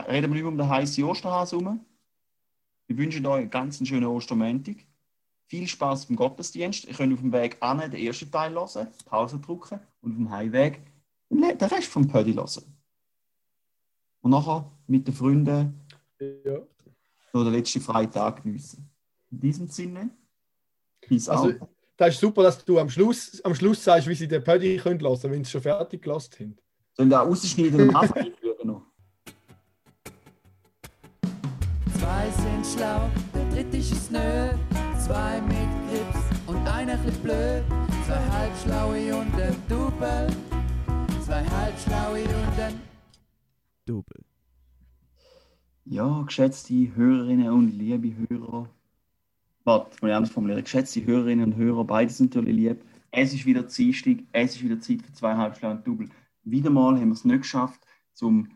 reden 0.00 0.30
wir 0.32 0.36
nicht 0.40 0.44
um 0.44 0.56
den 0.58 0.68
heißen 0.68 1.04
Osterhase 1.04 1.56
herum. 1.58 1.84
Wir 2.86 2.98
wünschen 2.98 3.24
euch 3.26 3.40
einen 3.42 3.50
ganz 3.50 3.86
schönen 3.86 4.06
Ostermontag. 4.06 4.76
Viel 5.46 5.66
Spaß 5.66 6.06
beim 6.06 6.16
Gottesdienst. 6.16 6.84
Ihr 6.86 6.94
könnt 6.94 7.12
auf 7.12 7.20
dem 7.20 7.32
Weg 7.32 7.56
an 7.60 7.78
den 7.78 7.92
ersten 7.94 8.30
Teil 8.30 8.52
hören, 8.54 8.88
Pause 9.04 9.38
drücken 9.38 9.80
und 10.00 10.10
auf 10.12 10.16
dem 10.16 10.30
Heimweg 10.30 10.80
den 11.30 11.42
Rest 11.44 11.88
vom 11.88 12.06
Pödi 12.06 12.34
hören. 12.34 12.64
Und 14.20 14.30
nachher 14.30 14.70
mit 14.86 15.06
den 15.06 15.14
Freunden 15.14 15.80
Ja. 16.20 16.58
noch 17.32 17.44
den 17.44 17.52
letzten 17.52 17.80
Freitag 17.80 18.42
geniessen. 18.42 18.88
In 19.30 19.40
diesem 19.40 19.68
Sinne, 19.68 20.10
peace 21.00 21.28
Also, 21.28 21.48
out. 21.48 21.68
das 21.96 22.14
ist 22.14 22.20
super, 22.20 22.42
dass 22.44 22.64
du 22.64 22.78
am 22.78 22.88
Schluss, 22.88 23.40
am 23.44 23.54
Schluss 23.54 23.82
sagst, 23.82 24.06
wie 24.08 24.14
sie 24.14 24.28
den 24.28 24.42
Pödi 24.42 24.76
können 24.78 25.00
lassen, 25.00 25.30
wenn 25.30 25.44
sie 25.44 25.50
schon 25.50 25.62
fertig 25.62 26.02
gelassen 26.02 26.32
haben. 26.38 26.56
Sollen 26.96 27.08
wir 27.10 27.18
rausschneiden 27.18 27.88
und 27.88 27.96
am 27.96 28.12
Zwei 32.64 32.70
sind 32.70 32.78
schlau, 32.78 33.10
der 33.34 33.50
dritte 33.50 33.76
ist 33.76 33.92
es 33.92 34.10
nö. 34.10 34.48
Zwei 34.98 35.40
mit 35.42 35.68
Grips 35.88 36.20
und 36.46 36.66
einer 36.66 36.96
chli 36.96 37.10
blöd. 37.22 37.62
Zwei 38.06 38.20
halbschlaue 38.30 39.16
und 39.16 39.34
ein 39.34 39.56
Double. 39.68 40.28
Zwei 41.20 41.44
halbschlaue 41.44 42.22
und 42.22 42.58
ein 42.58 42.80
Double. 43.84 44.24
Ja, 45.84 46.22
geschätzte 46.22 46.94
Hörerinnen 46.94 47.50
und 47.50 47.78
liebe 47.78 48.14
Hörer. 48.28 48.68
Warte, 49.64 49.96
mal 50.00 50.12
anders 50.12 50.32
formulieren. 50.32 50.64
Geschätzte 50.64 51.04
Hörerinnen 51.04 51.52
und 51.52 51.56
Hörer, 51.56 51.84
beide 51.84 52.10
sind 52.10 52.34
natürlich 52.34 52.56
lieb. 52.56 52.84
Es 53.10 53.34
ist 53.34 53.44
wieder 53.44 53.62
Dienstag, 53.62 54.16
es 54.32 54.56
ist 54.56 54.62
wieder 54.62 54.80
Zeit 54.80 55.02
für 55.02 55.12
zweieinhalb 55.12 55.56
Stunden 55.56 55.84
Double. 55.84 56.08
Wieder 56.44 56.70
mal 56.70 56.96
haben 56.96 57.08
wir 57.08 57.14
es 57.14 57.24
nicht 57.24 57.42
geschafft, 57.42 57.80
zum 58.14 58.48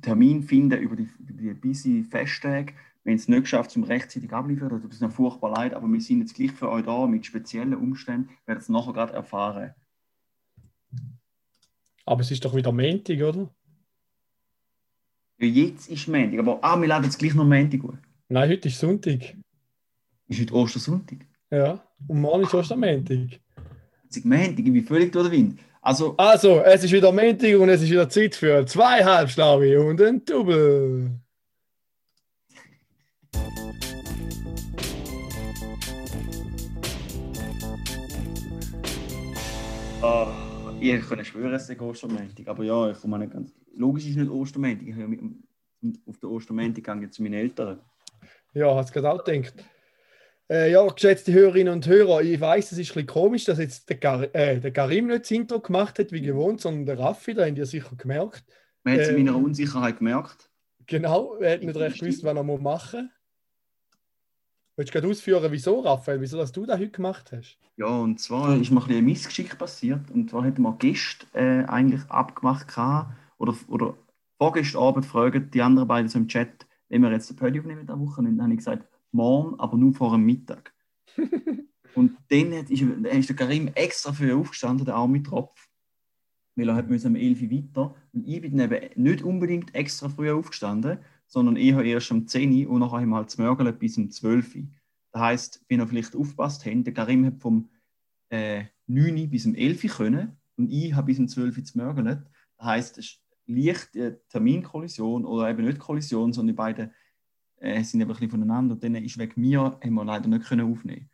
Termin 0.00 0.42
finden 0.42 0.80
über 0.80 0.96
die, 0.96 1.08
über 1.18 1.32
die 1.32 1.54
busy 1.54 2.04
Festtage. 2.04 2.72
Haben 3.04 3.14
es 3.14 3.28
nicht 3.28 3.42
geschafft, 3.42 3.70
zum 3.70 3.84
rechtzeitig 3.84 4.32
abliefern. 4.32 4.68
Das 4.68 4.82
tut 4.82 4.90
uns 4.90 5.00
noch 5.00 5.12
furchtbar 5.12 5.50
leid, 5.50 5.74
aber 5.74 5.86
wir 5.86 6.00
sind 6.00 6.20
jetzt 6.20 6.34
gleich 6.34 6.52
für 6.52 6.70
euch 6.70 6.84
da 6.84 7.06
mit 7.06 7.24
speziellen 7.24 7.74
Umständen. 7.74 8.28
Wir 8.28 8.48
werden 8.48 8.60
es 8.60 8.68
nachher 8.68 8.92
gerade 8.92 9.12
erfahren. 9.12 9.74
Aber 12.04 12.20
es 12.20 12.30
ist 12.30 12.44
doch 12.44 12.54
wieder 12.54 12.72
Montag, 12.72 13.20
oder? 13.22 13.48
Ja, 15.38 15.46
jetzt 15.46 15.88
ist 15.88 16.08
Montag, 16.08 16.38
aber 16.38 16.58
ah, 16.62 16.80
wir 16.80 16.88
laden 16.88 17.04
jetzt 17.04 17.18
gleich 17.18 17.34
noch 17.34 17.44
Montag 17.44 17.80
gut. 17.80 17.98
Nein, 18.28 18.50
heute 18.50 18.68
ist 18.68 18.80
Sonntag. 18.80 19.36
Ist 20.28 20.40
heute 20.40 20.54
Ostersonntag? 20.54 21.18
Ja. 21.50 21.84
Und 22.08 22.20
morgen 22.20 22.42
ist 22.42 22.54
Ostermontag. 22.54 23.40
Montag, 24.24 24.58
ich 24.58 24.64
bin 24.64 24.84
völlig 24.84 25.12
durch 25.12 25.28
den 25.28 25.32
Wind. 25.32 25.60
Also, 25.86 26.16
Also, 26.16 26.62
es 26.62 26.82
ist 26.82 26.90
wieder 26.90 27.12
Montag 27.12 27.60
und 27.60 27.68
es 27.68 27.80
ist 27.80 27.90
wieder 27.92 28.08
Zeit 28.08 28.34
für 28.34 28.66
zwei 28.66 29.04
Halbschlaue 29.04 29.80
und 29.80 30.02
ein 30.02 30.24
Double. 30.24 31.12
Ah, 40.02 40.26
ich 40.80 41.08
kann 41.08 41.24
schwören, 41.24 41.54
es 41.54 41.70
ist 41.70 41.80
Ostermäntig. 41.80 42.48
Aber 42.48 42.64
ja, 42.64 42.90
ich 42.90 43.00
komme 43.00 43.20
nicht 43.20 43.32
ganz. 43.32 43.54
Logisch 43.76 44.08
ist 44.08 44.16
nicht 44.16 44.28
Ostermäntig. 44.28 44.88
Ich 44.88 44.96
habe 44.96 45.16
auf 46.08 46.18
den 46.18 46.30
Ostermäntig 46.30 46.82
gegangen 46.82 47.12
zu 47.12 47.22
meinen 47.22 47.34
Eltern. 47.34 47.78
Ja, 48.54 48.74
hat 48.74 48.86
es 48.86 48.92
gerade 48.92 49.12
auch 49.12 49.22
gedacht. 49.22 49.54
Äh, 50.48 50.70
ja, 50.70 50.86
geschätzte 50.86 51.32
Hörerinnen 51.32 51.72
und 51.72 51.86
Hörer, 51.86 52.22
ich 52.22 52.40
weiß, 52.40 52.70
es 52.70 52.78
ist 52.78 52.90
ein 52.90 52.94
bisschen 52.94 53.06
komisch, 53.06 53.44
dass 53.44 53.58
jetzt 53.58 53.88
der, 53.88 53.96
Gar 53.96 54.32
äh, 54.34 54.60
der 54.60 54.72
Karim 54.72 55.08
nicht 55.08 55.22
das 55.22 55.30
Intro 55.32 55.58
gemacht 55.58 55.98
hat, 55.98 56.12
wie 56.12 56.20
gewohnt, 56.20 56.60
sondern 56.60 56.86
der 56.86 56.98
Raffi, 57.00 57.34
da 57.34 57.44
habt 57.46 57.58
ihr 57.58 57.66
sicher 57.66 57.96
gemerkt. 57.96 58.44
Man 58.84 58.94
hat 58.94 59.00
es 59.00 59.08
in 59.08 59.16
Ähm. 59.16 59.24
meiner 59.24 59.36
Unsicherheit 59.38 59.98
gemerkt. 59.98 60.48
Genau, 60.86 61.34
er 61.36 61.54
hat 61.54 61.62
nicht 61.62 61.76
recht 61.76 61.98
gewusst, 61.98 62.22
was 62.22 62.36
er 62.36 62.44
machen 62.44 63.02
muss. 63.02 63.10
Willst 64.76 64.94
du 64.94 65.00
gerade 65.00 65.10
ausführen, 65.10 65.50
wieso, 65.50 65.80
Raphael, 65.80 66.20
wieso 66.20 66.36
dass 66.36 66.52
du 66.52 66.64
das 66.64 66.78
heute 66.78 66.90
gemacht 66.90 67.32
hast? 67.32 67.58
Ja, 67.76 67.86
und 67.86 68.20
zwar 68.20 68.56
ist 68.56 68.70
mir 68.70 68.80
ein, 68.80 68.86
bisschen 68.86 68.98
ein 68.98 69.04
Missgeschick 69.04 69.58
passiert. 69.58 70.10
Und 70.12 70.30
zwar 70.30 70.44
hätten 70.44 70.62
wir 70.62 70.76
gestern 70.78 71.28
äh, 71.34 71.64
eigentlich 71.66 72.02
abgemacht 72.08 72.68
gehabt, 72.68 73.16
oder, 73.38 73.54
oder 73.68 73.96
vorgestern 74.38 74.82
Abend 74.82 75.06
fragen 75.06 75.50
die 75.50 75.62
anderen 75.62 75.88
beiden 75.88 76.08
so 76.08 76.18
im 76.18 76.28
Chat, 76.28 76.66
wenn 76.88 77.02
wir 77.02 77.10
jetzt 77.10 77.28
den 77.30 77.36
Pödi 77.36 77.58
aufnehmen 77.58 77.80
in 77.80 77.86
der 77.86 77.98
Woche. 77.98 78.20
Und 78.20 78.26
dann 78.26 78.42
habe 78.42 78.52
ich 78.52 78.58
gesagt, 78.58 78.86
morgen, 79.16 79.58
aber 79.58 79.76
nur 79.76 79.92
vor 79.92 80.12
dem 80.12 80.24
Mittag. 80.24 80.74
und 81.94 82.16
dann 82.28 82.54
hat, 82.54 82.70
ist, 82.70 82.82
ist 82.82 83.28
der 83.28 83.36
Karim 83.36 83.68
extra 83.74 84.12
für 84.12 84.36
aufgestanden, 84.36 84.84
der 84.84 84.94
arme 84.94 85.22
Tropf. 85.22 85.68
Weil 86.54 86.68
er 86.68 86.76
hat 86.76 86.88
müssen 86.88 87.08
um 87.08 87.16
11 87.16 87.42
Uhr 87.42 87.50
weiter. 87.50 87.94
Und 88.12 88.26
ich 88.26 88.40
bin 88.40 88.58
eben 88.58 89.02
nicht 89.02 89.22
unbedingt 89.22 89.74
extra 89.74 90.08
früh 90.08 90.30
aufgestanden, 90.30 90.98
sondern 91.26 91.56
eher 91.56 91.82
erst 91.82 92.10
um 92.12 92.26
10 92.26 92.66
Uhr 92.66 92.72
und 92.72 92.80
nachher 92.80 93.00
haben 93.00 93.10
wir 93.10 93.16
halt 93.16 93.30
zmörgelt 93.30 93.78
bis 93.78 93.98
um 93.98 94.10
12 94.10 94.54
Uhr. 94.56 94.62
Das 95.12 95.22
heisst, 95.22 95.64
wenn 95.68 95.80
ihr 95.80 95.86
vielleicht 95.86 96.14
aufgepasst 96.14 96.64
habt, 96.64 96.86
der 96.86 96.94
Karim 96.94 97.26
hat 97.26 97.38
vom 97.38 97.68
äh, 98.28 98.64
9 98.86 99.18
Uhr 99.18 99.26
bis 99.26 99.46
um 99.46 99.54
11 99.54 99.84
Uhr 99.84 99.90
können 99.90 100.36
und 100.56 100.70
ich 100.70 100.94
habe 100.94 101.06
bis 101.06 101.18
um 101.18 101.28
12 101.28 101.58
Uhr 101.58 101.64
zmörgelt. 101.64 102.22
Das 102.58 102.66
heisst, 102.66 102.98
es 102.98 103.06
ist 103.06 103.20
leicht 103.46 103.96
äh, 103.96 104.18
Terminkollision 104.28 105.24
oder 105.24 105.48
eben 105.50 105.64
nicht 105.64 105.78
Kollision, 105.78 106.32
sondern 106.32 106.54
die 106.54 106.56
beiden 106.56 106.90
äh, 107.60 107.82
sind 107.82 108.00
eben 108.00 108.10
ein 108.10 108.14
bisschen 108.14 108.30
voneinander. 108.30 108.74
Und 108.74 108.84
dann 108.84 108.94
ist 108.96 109.18
wegen 109.18 109.40
mir, 109.40 109.60
haben 109.60 109.94
wir 109.94 110.04
leider 110.04 110.28
nicht 110.28 110.46
können 110.46 110.70
aufnehmen 110.70 111.08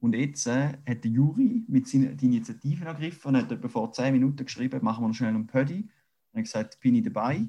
Und 0.00 0.14
jetzt 0.14 0.46
äh, 0.46 0.78
hat 0.88 1.04
der 1.04 1.10
Juri 1.10 1.64
mit 1.68 1.88
seiner 1.88 2.10
die 2.10 2.26
Initiative 2.26 2.84
ergriffen 2.84 3.28
und 3.28 3.36
hat 3.36 3.52
etwa 3.52 3.68
vor 3.68 3.92
10 3.92 4.12
Minuten 4.12 4.44
geschrieben, 4.44 4.82
machen 4.82 5.02
wir 5.04 5.08
noch 5.08 5.14
schnell 5.14 5.30
einen 5.30 5.46
Pödi. 5.46 5.88
Und 6.32 6.38
hat 6.38 6.44
gesagt, 6.44 6.80
bin 6.80 6.94
ich 6.94 7.04
dabei. 7.04 7.48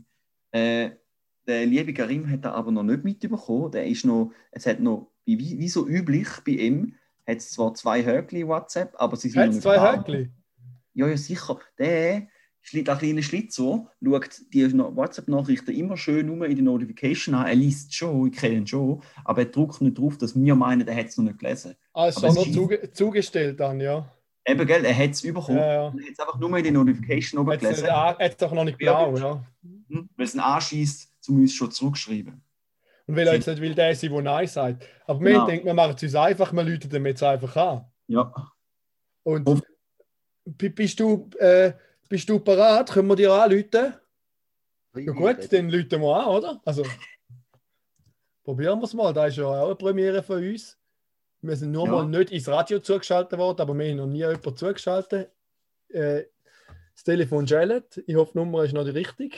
Äh, 0.51 0.91
der 1.47 1.65
liebe 1.65 1.93
Karim 1.93 2.29
hat 2.29 2.45
er 2.45 2.53
aber 2.53 2.71
noch 2.71 2.83
nicht 2.83 3.03
mitbekommen. 3.03 3.71
Der 3.71 3.85
ist 3.85 4.05
noch, 4.05 4.31
es 4.51 4.65
hat 4.65 4.79
noch, 4.79 5.11
wie, 5.25 5.57
wie 5.59 5.69
so 5.69 5.87
üblich 5.87 6.27
bei 6.45 6.53
ihm, 6.53 6.95
hat 7.27 7.37
es 7.37 7.51
zwar 7.51 7.73
zwei 7.73 8.05
Höckli 8.05 8.41
in 8.41 8.47
WhatsApp, 8.47 8.93
aber 8.97 9.15
sie 9.17 9.29
sind 9.29 9.41
Hat 9.41 9.47
noch 9.47 9.51
es 9.51 9.55
nicht 9.55 9.63
zwei 9.63 9.75
da. 9.75 9.97
Höckli? 9.97 10.29
Ja, 10.93 11.07
ja, 11.07 11.17
sicher. 11.17 11.59
Der, 11.77 12.27
der 12.71 12.95
kleine 12.95 13.21
Schlitzer 13.23 13.87
schaut 14.03 14.29
die 14.53 14.71
WhatsApp-Nachrichten 14.73 15.71
immer 15.71 15.97
schön 15.97 16.27
nur 16.27 16.45
in 16.45 16.55
die 16.55 16.61
Notification 16.61 17.35
an. 17.35 17.45
Er 17.47 17.55
liest 17.55 17.93
schon, 17.93 18.27
ich 18.27 18.37
kenne 18.37 18.55
ihn 18.55 18.67
schon, 18.67 19.01
aber 19.25 19.41
er 19.41 19.45
drückt 19.47 19.81
nicht 19.81 19.97
drauf, 19.97 20.17
dass 20.17 20.35
wir 20.39 20.55
meinen, 20.55 20.87
er 20.87 20.95
hat 20.95 21.07
es 21.07 21.17
noch 21.17 21.25
nicht 21.25 21.39
gelesen. 21.39 21.75
Ah, 21.93 22.07
ist 22.07 22.23
auch 22.23 22.33
noch 22.33 22.49
zuge 22.49 22.91
zugestellt 22.91 23.59
dann, 23.59 23.79
ja. 23.79 24.09
Eben, 24.45 24.65
gell, 24.67 24.83
er 24.83 24.97
hat 24.97 25.11
es 25.11 25.21
bekommen. 25.21 25.57
Ja, 25.57 25.65
ja. 25.73 25.83
Er 25.87 25.87
hat 25.87 26.11
es 26.13 26.19
einfach 26.19 26.37
nur 26.39 26.57
in 26.57 26.63
die 26.63 26.71
Notification 26.71 27.39
oben 27.41 27.57
gelesen, 27.57 27.89
hat 27.89 28.19
es 28.21 28.43
auch 28.43 28.51
noch 28.53 28.63
nicht 28.65 28.77
blau, 28.77 29.15
ja. 29.17 29.45
hm, 29.89 30.09
weil 30.15 30.25
es 30.25 30.33
ihn 30.33 30.39
anschießt, 30.41 31.11
um 31.29 31.41
uns 31.41 31.53
schon 31.53 31.71
zurückschreiben. 31.71 32.41
Und 33.05 33.15
weil 33.17 33.27
er 33.27 33.35
jetzt 33.35 33.47
nicht 33.47 33.61
will, 33.61 33.75
der 33.75 33.95
sein, 33.95 34.11
der 34.11 34.21
Nein 34.21 34.47
sagt. 34.47 34.87
Aber 35.05 35.19
wir 35.21 35.31
Genau. 35.33 35.45
denken, 35.45 35.65
wir 35.65 35.73
machen 35.73 35.93
es 35.97 36.03
uns 36.03 36.15
einfach, 36.15 36.53
wir 36.53 36.63
läuten 36.63 36.89
dem 36.89 37.05
jetzt 37.05 37.21
einfach 37.23 37.55
an. 37.57 37.85
Ja. 38.07 38.33
Und 39.23 39.45
Hoff- 39.47 39.61
b- 40.45 40.69
bist 40.69 40.99
du, 40.99 41.29
äh, 41.39 41.73
bist 42.13 42.29
du 42.29 42.37
parat? 42.39 42.91
Können 42.91 43.07
wir 43.07 43.15
dir 43.15 43.33
anrufen? 43.33 43.95
Ja 44.95 45.11
gut, 45.13 45.51
dann 45.51 45.67
läuten 45.71 45.99
wir 45.99 46.15
an, 46.15 46.25
oder? 46.27 46.61
Also, 46.63 46.83
probieren 48.43 48.77
wir 48.77 48.83
es 48.83 48.93
mal. 48.93 49.11
Das 49.13 49.29
ist 49.29 49.37
ja 49.37 49.45
auch 49.47 49.65
eine 49.65 49.75
Premiere 49.75 50.21
von 50.21 50.37
uns. 50.37 50.77
Wir 51.41 51.55
sind 51.55 51.71
nur 51.71 51.87
Ja. 51.87 51.91
mal 51.91 52.05
nicht 52.05 52.29
ins 52.31 52.47
Radio 52.47 52.77
zugeschaltet 52.77 53.39
worden, 53.39 53.59
aber 53.61 53.73
wir 53.73 53.89
haben 53.89 53.97
noch 53.97 54.05
nie 54.05 54.19
jemanden 54.19 54.55
zugeschaltet. 54.55 55.31
Äh, 55.89 56.25
das 56.93 57.03
Telefon 57.03 57.47
schellt. 57.47 58.03
Ich 58.05 58.15
hoffe, 58.15 58.33
die 58.33 58.37
Nummer 58.37 58.63
ist 58.63 58.73
noch 58.73 58.83
die 58.83 58.91
richtige. 58.91 59.35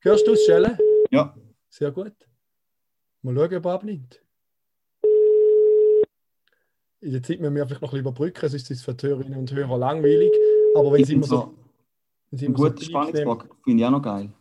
Hörst 0.00 0.26
du 0.26 0.32
es 0.32 0.44
schellen? 0.44 0.76
Ja. 1.10 1.34
Sehr 1.70 1.92
gut. 1.92 2.12
Mal 3.22 3.34
schauen, 3.34 3.54
ob 3.56 3.64
er 3.64 3.72
abnimmt. 3.72 4.20
In 7.00 7.12
der 7.12 7.22
Zeit 7.22 7.40
müssen 7.40 7.54
wir 7.54 7.64
vielleicht 7.66 7.80
noch 7.80 7.88
ein 7.88 7.92
bisschen 7.92 8.00
überbrücken, 8.00 8.48
sonst 8.50 8.70
ist 8.70 8.78
es 8.80 8.82
für 8.84 8.92
die 8.92 9.06
Hörerinnen 9.06 9.38
und 9.38 9.50
Hörer 9.50 9.78
langweilig. 9.78 10.30
Aber 10.74 10.92
wenn 10.92 11.00
Ich 11.00 11.06
sie 11.06 11.14
immer 11.14 11.26
so. 11.26 11.36
so, 11.36 11.54
Wenn 12.30 12.38
sie 12.38 12.46
ein 12.46 12.48
immer 12.48 12.58
so 12.58 12.64
guter 12.64 12.74
nehmen- 12.74 12.84
Spannungsbogen 12.90 13.48
finde 13.64 13.80
ich 13.82 13.86
auch 13.86 13.90
noch 13.90 14.02
geil. 14.02 14.32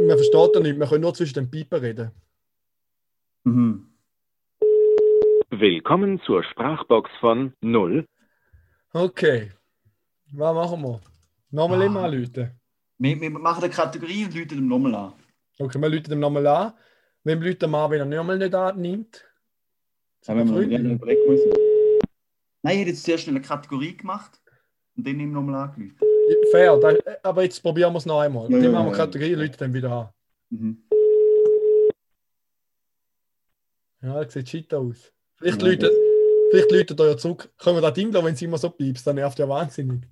Man 0.00 0.16
versteht 0.16 0.50
ja 0.54 0.60
nicht, 0.60 0.78
man 0.78 0.88
kann 0.88 1.00
nur 1.00 1.14
zwischen 1.14 1.34
den 1.34 1.50
Piepen 1.50 1.78
reden. 1.80 2.10
Mhm. 3.44 3.86
Willkommen 5.50 6.20
zur 6.26 6.42
Sprachbox 6.44 7.10
von 7.20 7.52
0. 7.60 8.06
Okay. 8.92 9.50
Was 10.32 10.54
machen 10.54 10.82
wir? 10.82 11.00
Nochmal 11.50 11.82
Ah. 11.82 11.86
immer 11.86 12.04
anrufen. 12.04 12.50
Wir, 12.98 13.20
wir 13.20 13.30
machen 13.30 13.64
eine 13.64 13.72
Kategorie 13.72 14.24
und 14.24 14.34
läuten 14.34 14.58
ihm 14.58 14.68
nochmal 14.68 14.94
an. 14.94 15.12
Okay, 15.58 15.80
wir 15.80 15.88
rufen 15.92 16.12
ihm 16.12 16.20
nochmal 16.20 16.46
an. 16.46 16.72
Wenn 17.24 17.40
wir 17.40 17.52
rufen 17.52 17.74
an, 17.74 17.90
wenn 17.90 18.00
er 18.00 18.06
nochmal 18.06 18.38
nicht 18.38 18.54
annimmt. 18.54 19.24
Ja, 20.26 20.36
wenn 20.36 20.48
wir 20.54 20.68
dann 20.78 20.90
überlegen 20.92 21.28
müssen. 21.28 21.50
Nein, 22.62 22.74
ich 22.74 22.80
hätte 22.80 22.90
jetzt 22.90 23.04
zuerst 23.04 23.28
eine 23.28 23.40
Kategorie 23.40 23.96
gemacht 23.96 24.40
und 24.96 25.06
dann 25.06 25.20
ihm 25.20 25.32
nochmal 25.32 25.68
angerufen. 25.68 25.96
Fair, 26.50 26.76
da, 26.78 26.94
aber 27.22 27.42
jetzt 27.42 27.60
probieren 27.62 27.92
wir 27.92 27.98
es 27.98 28.06
noch 28.06 28.20
einmal. 28.20 28.50
Ja, 28.50 28.58
dann 28.58 28.72
machen 28.72 28.86
wir. 28.86 28.92
Kategorie, 28.92 29.34
rufen 29.34 29.56
dann 29.58 29.74
wieder 29.74 29.92
an. 29.92 30.08
Mhm. 30.50 30.82
Ja, 34.02 34.24
das 34.24 34.32
sieht 34.32 34.48
shit 34.48 34.74
aus. 34.74 35.12
Vielleicht 35.36 35.62
Ja, 35.62 35.68
läutet 35.68 35.92
vielleicht 36.50 36.72
läutet 36.72 37.00
er 37.00 37.06
ja 37.06 37.16
zurück. 37.16 37.50
Können 37.58 37.76
wir 37.76 37.82
da 37.82 37.90
Ding 37.90 38.12
lassen, 38.12 38.26
wenn 38.26 38.36
sie 38.36 38.44
immer 38.46 38.58
so 38.58 38.70
piepst? 38.70 39.06
Dann 39.06 39.16
nervt 39.16 39.38
ja 39.38 39.48
wahnsinnig. 39.48 40.02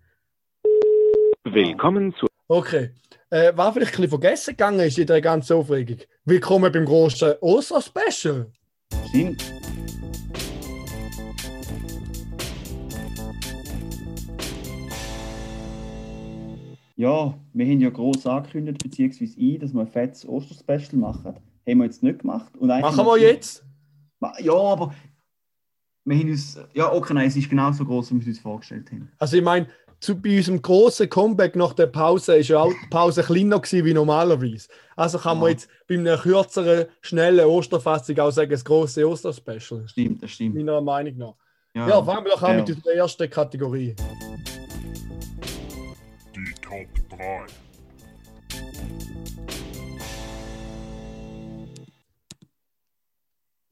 Willkommen 1.45 2.15
zur 2.15 2.29
Okay. 2.49 2.91
Äh, 3.31 3.53
was 3.55 3.75
vielleicht 3.75 3.93
ein 3.93 4.03
bisschen 4.03 4.09
vergessen 4.09 4.51
gegangen 4.51 4.81
ist 4.81 4.99
in 4.99 5.07
der 5.07 5.21
ganzen 5.21 5.57
Aufregung. 5.57 5.99
Willkommen 6.25 6.73
beim 6.73 6.85
großen 6.85 7.35
Oster-Special. 7.41 8.51
Stimmt. 9.09 9.70
Ja, 17.01 17.33
wir 17.55 17.65
haben 17.67 17.81
ja 17.81 17.89
gross 17.89 18.27
angekündigt, 18.27 18.83
beziehungsweise 18.83 19.41
ich, 19.41 19.59
dass 19.59 19.73
wir 19.73 19.81
ein 19.81 19.87
fettes 19.87 20.29
Osterspecial 20.29 21.01
machen. 21.01 21.35
Haben 21.67 21.79
wir 21.79 21.85
jetzt 21.87 22.03
nicht 22.03 22.19
gemacht. 22.19 22.55
Und 22.59 22.69
Machen 22.69 23.07
wir 23.07 23.17
jetzt? 23.17 23.65
Ja, 24.41 24.53
aber 24.53 24.93
wir 26.05 26.19
haben 26.19 26.29
uns. 26.29 26.61
Ja, 26.75 26.93
okay, 26.93 27.15
nein, 27.15 27.29
es 27.29 27.37
ist 27.37 27.49
genauso 27.49 27.87
groß, 27.87 28.11
wie 28.11 28.17
wir 28.17 28.21
es 28.21 28.27
uns 28.27 28.39
vorgestellt 28.41 28.93
haben. 28.93 29.11
Also 29.19 29.39
ich 29.39 29.43
meine, 29.43 29.67
zu, 29.99 30.15
bei 30.15 30.37
unserem 30.37 30.61
großen 30.61 31.09
Comeback 31.09 31.57
nach 31.57 31.73
der 31.73 31.87
Pause 31.87 32.37
ist 32.37 32.49
ja 32.49 32.59
auch 32.61 32.71
die 32.71 32.89
Pause 32.91 33.23
kleiner 33.23 33.61
gewesen 33.61 33.87
wie 33.87 33.95
normalerweise. 33.95 34.69
Also 34.95 35.17
kann 35.19 35.39
man 35.39 35.47
Ja. 35.47 35.53
jetzt 35.53 35.71
bei 35.89 35.95
einer 35.95 36.19
kürzeren, 36.19 36.85
schnellen 37.01 37.47
Osterfassung 37.47 38.19
auch 38.19 38.31
sagen, 38.31 38.51
das 38.51 38.63
große 38.63 39.09
Osterspecial. 39.09 39.89
Stimmt, 39.89 40.23
das 40.23 40.33
stimmt. 40.33 40.55
Meiner 40.55 40.83
Meinung 40.83 41.17
nach. 41.17 41.35
Ja, 41.75 42.03
fangen 42.03 42.27
wir 42.27 42.33
doch 42.33 42.43
an 42.43 42.59
Ja. 42.59 42.61
mit 42.61 42.77
unserer 42.77 42.93
ersten 42.93 43.31
Kategorie. 43.31 43.97
Top 46.71 47.19
3. 47.19 47.47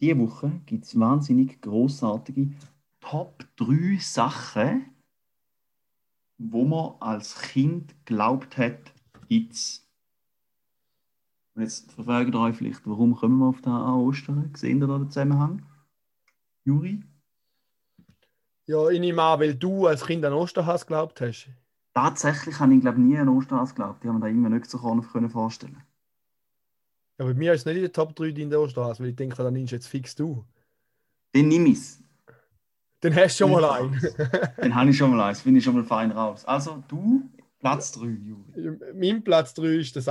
Diese 0.00 0.18
Woche 0.18 0.60
gibt 0.66 0.84
es 0.84 0.98
wahnsinnig 0.98 1.60
grossartige 1.60 2.50
Top 2.98 3.44
3 3.56 3.98
Sachen, 4.00 4.86
wo 6.38 6.64
man 6.64 6.96
als 6.98 7.40
Kind 7.40 7.94
glaubt 8.04 8.58
hat, 8.58 8.92
gibt's. 9.28 9.86
Und 11.54 11.62
jetzt 11.62 11.92
verfragt 11.92 12.34
ihr 12.34 12.40
euch 12.40 12.56
vielleicht, 12.56 12.84
warum 12.84 13.14
kommen 13.14 13.38
wir 13.38 13.46
auf 13.46 13.60
da 13.60 13.76
an 13.76 14.00
Ostern? 14.00 14.52
Sehen 14.56 14.82
ihr 14.82 14.88
da 14.88 14.98
den 14.98 15.10
Zusammenhang? 15.10 15.64
Juri? 16.64 17.04
Ja, 18.66 18.88
ich 18.88 18.98
nehme 18.98 19.22
an, 19.22 19.38
weil 19.38 19.54
du 19.54 19.86
als 19.86 20.04
Kind 20.04 20.24
an 20.24 20.32
Osterhass 20.32 20.84
geglaubt 20.84 21.20
hast. 21.20 21.48
Tatsächlich 22.00 22.60
habe 22.60 22.74
ich 22.74 22.80
glaube 22.80 23.00
nie 23.00 23.18
an 23.18 23.28
Osterhase 23.28 23.74
geglaubt. 23.74 24.04
Die 24.04 24.08
haben 24.08 24.16
mir 24.16 24.20
da 24.20 24.28
immer 24.28 24.48
nicht 24.50 24.70
so 24.70 24.78
können 24.78 25.30
vorstellen. 25.30 25.82
Ja, 27.18 27.24
bei 27.24 27.34
mir 27.34 27.52
ist 27.52 27.62
es 27.62 27.66
nicht 27.66 27.74
in 27.76 27.82
der 27.82 27.92
Top 27.92 28.14
3 28.14 28.26
in 28.28 28.50
der 28.50 28.60
Osterhass, 28.60 29.00
weil 29.00 29.08
ich 29.08 29.16
denke, 29.16 29.34
dann 29.42 29.52
nimmst 29.52 29.72
du 29.72 29.76
jetzt 29.76 29.88
fix 29.88 30.14
du. 30.14 30.44
Den 31.34 31.48
nehme 31.48 31.70
ich 31.70 31.80
Dann 33.00 33.16
hast 33.16 33.40
du 33.40 33.44
schon 33.44 33.50
mal 33.50 33.64
einen. 33.64 34.00
Den 34.62 34.74
habe 34.76 34.90
ich 34.90 34.96
schon 34.96 35.10
mal 35.10 35.28
eins, 35.28 35.40
finde 35.40 35.58
ich 35.58 35.64
schon 35.64 35.74
mal 35.74 35.82
fein 35.84 36.12
raus. 36.12 36.44
Also 36.44 36.84
du, 36.86 37.28
Platz 37.58 37.90
3, 37.92 38.06
Juri. 38.06 38.78
mein 38.94 39.24
Platz 39.24 39.52
3 39.54 39.62
war 39.62 39.92
der 39.92 40.02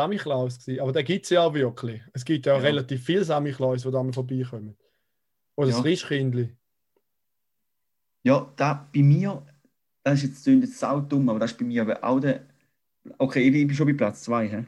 gewesen, 0.59 0.81
Aber 0.81 0.91
den 0.91 1.05
gibt 1.05 1.23
es 1.23 1.29
ja 1.29 1.43
auch 1.43 1.53
wirklich. 1.53 2.01
Es 2.11 2.25
gibt 2.25 2.45
ja, 2.45 2.55
Ja. 2.55 2.59
relativ 2.59 3.01
viele 3.05 3.23
Sammy 3.23 3.53
Klaus, 3.53 3.83
die 3.83 3.91
da 3.91 4.03
mal 4.03 4.11
vorbeikommen. 4.11 4.75
Oder 5.55 5.67
das 5.67 5.77
Ja. 5.77 5.83
Rischkindli. 5.83 6.53
Ja, 8.23 8.51
da 8.57 8.89
bei 8.93 9.01
mir, 9.01 9.45
das 10.07 10.23
ist 10.23 10.29
jetzt, 10.29 10.43
klingt 10.43 10.63
jetzt 10.63 10.79
sau 10.79 11.01
dumm, 11.01 11.27
aber 11.29 11.39
das 11.39 11.51
ist 11.51 11.57
bei 11.57 11.65
mir 11.65 11.81
aber 11.81 12.03
auch 12.03 12.19
der. 12.19 12.41
Okay, 13.17 13.41
ich 13.41 13.51
bin, 13.51 13.69
ich 13.69 13.77
schon 13.77 13.87
bei 13.87 13.93
Platz 13.93 14.23
2. 14.23 14.47
Hä? 14.47 14.65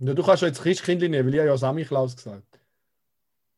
Ja, 0.00 0.14
du 0.14 0.22
kannst 0.22 0.42
ja 0.42 0.48
jetzt 0.48 0.64
Rischkindli 0.64 1.08
nehmen, 1.08 1.26
weil 1.26 1.34
ich 1.34 1.40
habe 1.40 1.48
ja 1.48 1.56
Sammy 1.56 1.84
Klaus 1.84 2.16
gesagt. 2.16 2.60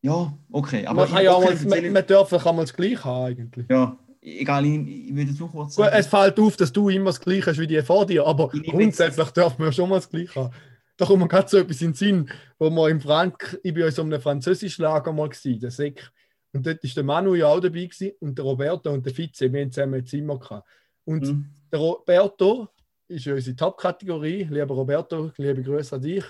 Ja, 0.02 0.32
okay. 0.52 0.86
Aber 0.86 1.02
man, 1.02 1.10
kann 1.10 1.25
ja 1.25 1.32
auch 1.32 1.42
okay, 1.44 1.54
mal, 1.66 1.82
man, 1.82 1.92
man 1.92 2.06
kann 2.06 2.56
man 2.56 2.64
das 2.64 2.75
Gleiche 2.75 3.04
haben 3.04 3.25
eigentlich. 3.25 3.66
Ja, 3.69 3.96
egal, 4.20 4.64
ich, 4.64 5.08
ich 5.08 5.14
würde 5.14 5.31
jetzt 5.31 5.40
nur 5.40 5.50
kurz 5.50 5.75
Gut, 5.75 5.86
sagen. 5.86 5.96
es 5.98 6.06
fällt 6.06 6.38
auf, 6.38 6.56
dass 6.56 6.72
du 6.72 6.88
immer 6.88 7.06
das 7.06 7.20
Gleiche 7.20 7.46
hast 7.46 7.58
wie 7.58 7.66
die 7.66 7.82
vor 7.82 8.06
dir, 8.06 8.26
aber 8.26 8.50
Ich 8.52 8.70
grundsätzlich 8.70 9.31
darf 9.31 9.58
man 9.58 9.69
ja 9.69 9.72
schon 9.72 9.88
mal 9.88 9.96
das 9.96 10.10
Gleiche 10.10 10.34
haben. 10.34 10.54
Da 10.96 11.06
kommt 11.06 11.20
mir 11.20 11.28
gerade 11.28 11.48
so 11.48 11.56
etwas 11.56 11.81
in 11.81 11.88
den 11.88 11.94
Sinn, 11.94 12.31
wo 12.58 12.70
wir 12.70 12.88
im 12.88 13.00
Frank, 13.00 13.58
ich 13.64 13.75
bin 13.75 13.84
in 13.84 13.90
so 13.90 14.02
einem 14.02 14.20
französischen 14.20 14.82
Lager 14.82 15.12
mal 15.12 15.28
gewesen, 15.28 15.58
der 15.58 15.72
Sek. 15.72 16.12
Und 16.52 16.64
dort 16.64 16.84
ist 16.84 16.96
der 16.96 17.02
Manu 17.02 17.34
ja 17.34 17.48
auch 17.48 17.58
dabei 17.58 17.86
gewesen, 17.86 18.12
und 18.20 18.38
der 18.38 18.44
Roberto 18.44 18.90
und 18.92 19.04
der 19.04 19.16
Vize, 19.16 19.52
wir 19.52 19.60
haben 19.60 19.72
zusammen 19.72 19.94
ein 19.94 20.06
Zimmer 20.06 20.38
gehabt. 20.38 20.69
Und 21.05 21.27
Hm. 21.27 21.47
der 21.73 21.81
Roberto 21.81 22.69
ist 23.09 23.25
ja 23.27 23.35
unsere 23.35 23.56
Top-Kategorie. 23.56 24.45
Lieber 24.45 24.75
Roberto, 24.75 25.31
liebe 25.37 25.62
Grüße 25.62 25.97
an 25.97 26.03
dich. 26.03 26.25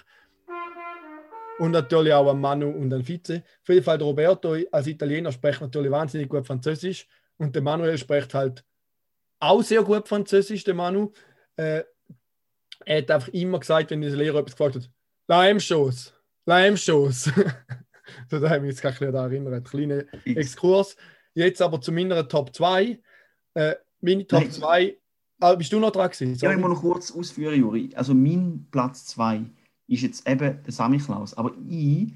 Und 1.59 1.71
natürlich 1.71 2.13
auch 2.13 2.29
an 2.29 2.41
Manu 2.41 2.69
und 2.69 2.93
an 2.93 3.07
Vize. 3.07 3.43
Auf 3.63 3.69
jeden 3.69 3.85
Fall 3.85 3.99
der 3.99 4.07
Roberto 4.07 4.57
als 4.73 4.87
Italiener 4.89 5.31
spricht 5.31 5.61
natürlich 5.61 5.91
wahnsinnig 5.91 6.29
gut 6.29 6.47
Französisch. 6.47 7.07
Und 7.37 7.55
der 7.55 7.63
Manuel 7.63 7.97
spricht 7.97 8.35
halt 8.35 8.65
auch 9.39 9.63
sehr 9.63 9.83
gut 9.83 10.09
Französisch, 10.09 10.65
der 10.65 10.75
Manu. 10.75 11.13
Äh, 11.57 11.85
er 12.85 12.99
hat 12.99 13.11
einfach 13.11 13.29
immer 13.29 13.61
gesagt, 13.61 13.91
wenn 13.91 14.01
der 14.01 14.11
Lehrer 14.11 14.41
etwas 14.41 14.57
gefragt 14.57 14.77
hat, 14.77 14.91
même 16.47 16.77
chose. 16.77 17.33
so, 18.31 18.39
da 18.39 18.49
habe 18.49 18.57
ich 18.57 18.63
mich 18.63 18.71
jetzt 18.73 18.83
gerade 18.83 19.13
daran 19.13 19.31
erinnert. 19.33 19.69
Kleiner. 19.69 20.05
Exkurs. 20.25 20.97
Jetzt 21.35 21.63
aber 21.63 21.81
zu 21.81 21.93
meiner 21.93 22.29
Top 22.29 22.55
2. 22.55 23.01
Äh, 23.55 23.75
meine 24.05 24.27
Top 24.27 24.41
Nein. 24.41 24.51
2. 24.53 24.97
Ah, 25.41 25.55
bist 25.57 25.73
du 25.73 25.81
noch 25.81 25.91
dran 25.91 26.11
gewesen? 26.11 26.33
Ja, 26.33 26.39
Sorry. 26.39 26.55
ich 26.55 26.61
muss 26.61 26.71
noch 26.71 26.81
kurz 26.81 27.11
ausführen, 27.11 27.59
Juri. 27.59 27.91
Also 27.95 28.15
mein 28.15 28.67
Platz 28.71 29.07
2 29.07 29.45
ist 29.89 30.03
jetzt 30.03 30.29
eben 30.29 30.63
der 30.63 30.73
Samichlaus. 30.73 31.35
Aber 31.35 31.53
ich 31.69 32.13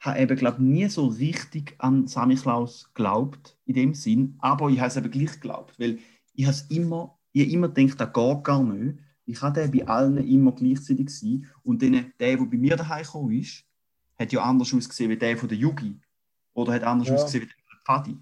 habe 0.00 0.18
eben, 0.20 0.36
glaube 0.36 0.62
nie 0.62 0.88
so 0.88 1.06
richtig 1.06 1.74
an 1.78 2.06
Samichlaus 2.06 2.90
geglaubt, 2.94 3.58
in 3.66 3.74
dem 3.74 3.94
Sinn. 3.94 4.36
Aber 4.38 4.70
ich 4.70 4.78
habe 4.78 4.88
es 4.88 4.96
eben 4.96 5.10
gleich 5.10 5.32
geglaubt, 5.32 5.78
weil 5.78 5.98
ich 6.34 6.44
habe 6.44 6.54
es 6.54 6.62
immer, 6.70 7.18
ich 7.32 7.42
habe 7.42 7.52
immer 7.52 7.68
gedacht, 7.68 8.00
das 8.00 8.12
geht 8.12 8.44
gar 8.44 8.62
nicht. 8.62 8.98
Ich 9.26 9.38
den 9.40 9.70
bei 9.70 9.86
allen 9.86 10.16
immer 10.26 10.52
gleichzeitig 10.52 11.10
sein. 11.10 11.46
Und 11.62 11.82
dann, 11.82 11.92
der, 11.92 12.36
der 12.36 12.36
bei 12.38 12.56
mir 12.56 12.76
daheim 12.76 13.02
gekommen 13.04 13.32
ist, 13.32 13.64
hat 14.18 14.32
ja 14.32 14.42
anders 14.42 14.72
ausgesehen 14.74 15.10
wie 15.10 15.16
der 15.16 15.36
von 15.36 15.48
der 15.48 15.58
Yugi. 15.58 15.96
Oder 16.54 16.72
hat 16.74 16.82
anders 16.82 17.08
Ja. 17.08 17.14
ausgesehen 17.14 17.44
wie 17.44 17.46
der 17.46 17.54
von 17.84 18.04
der. 18.04 18.14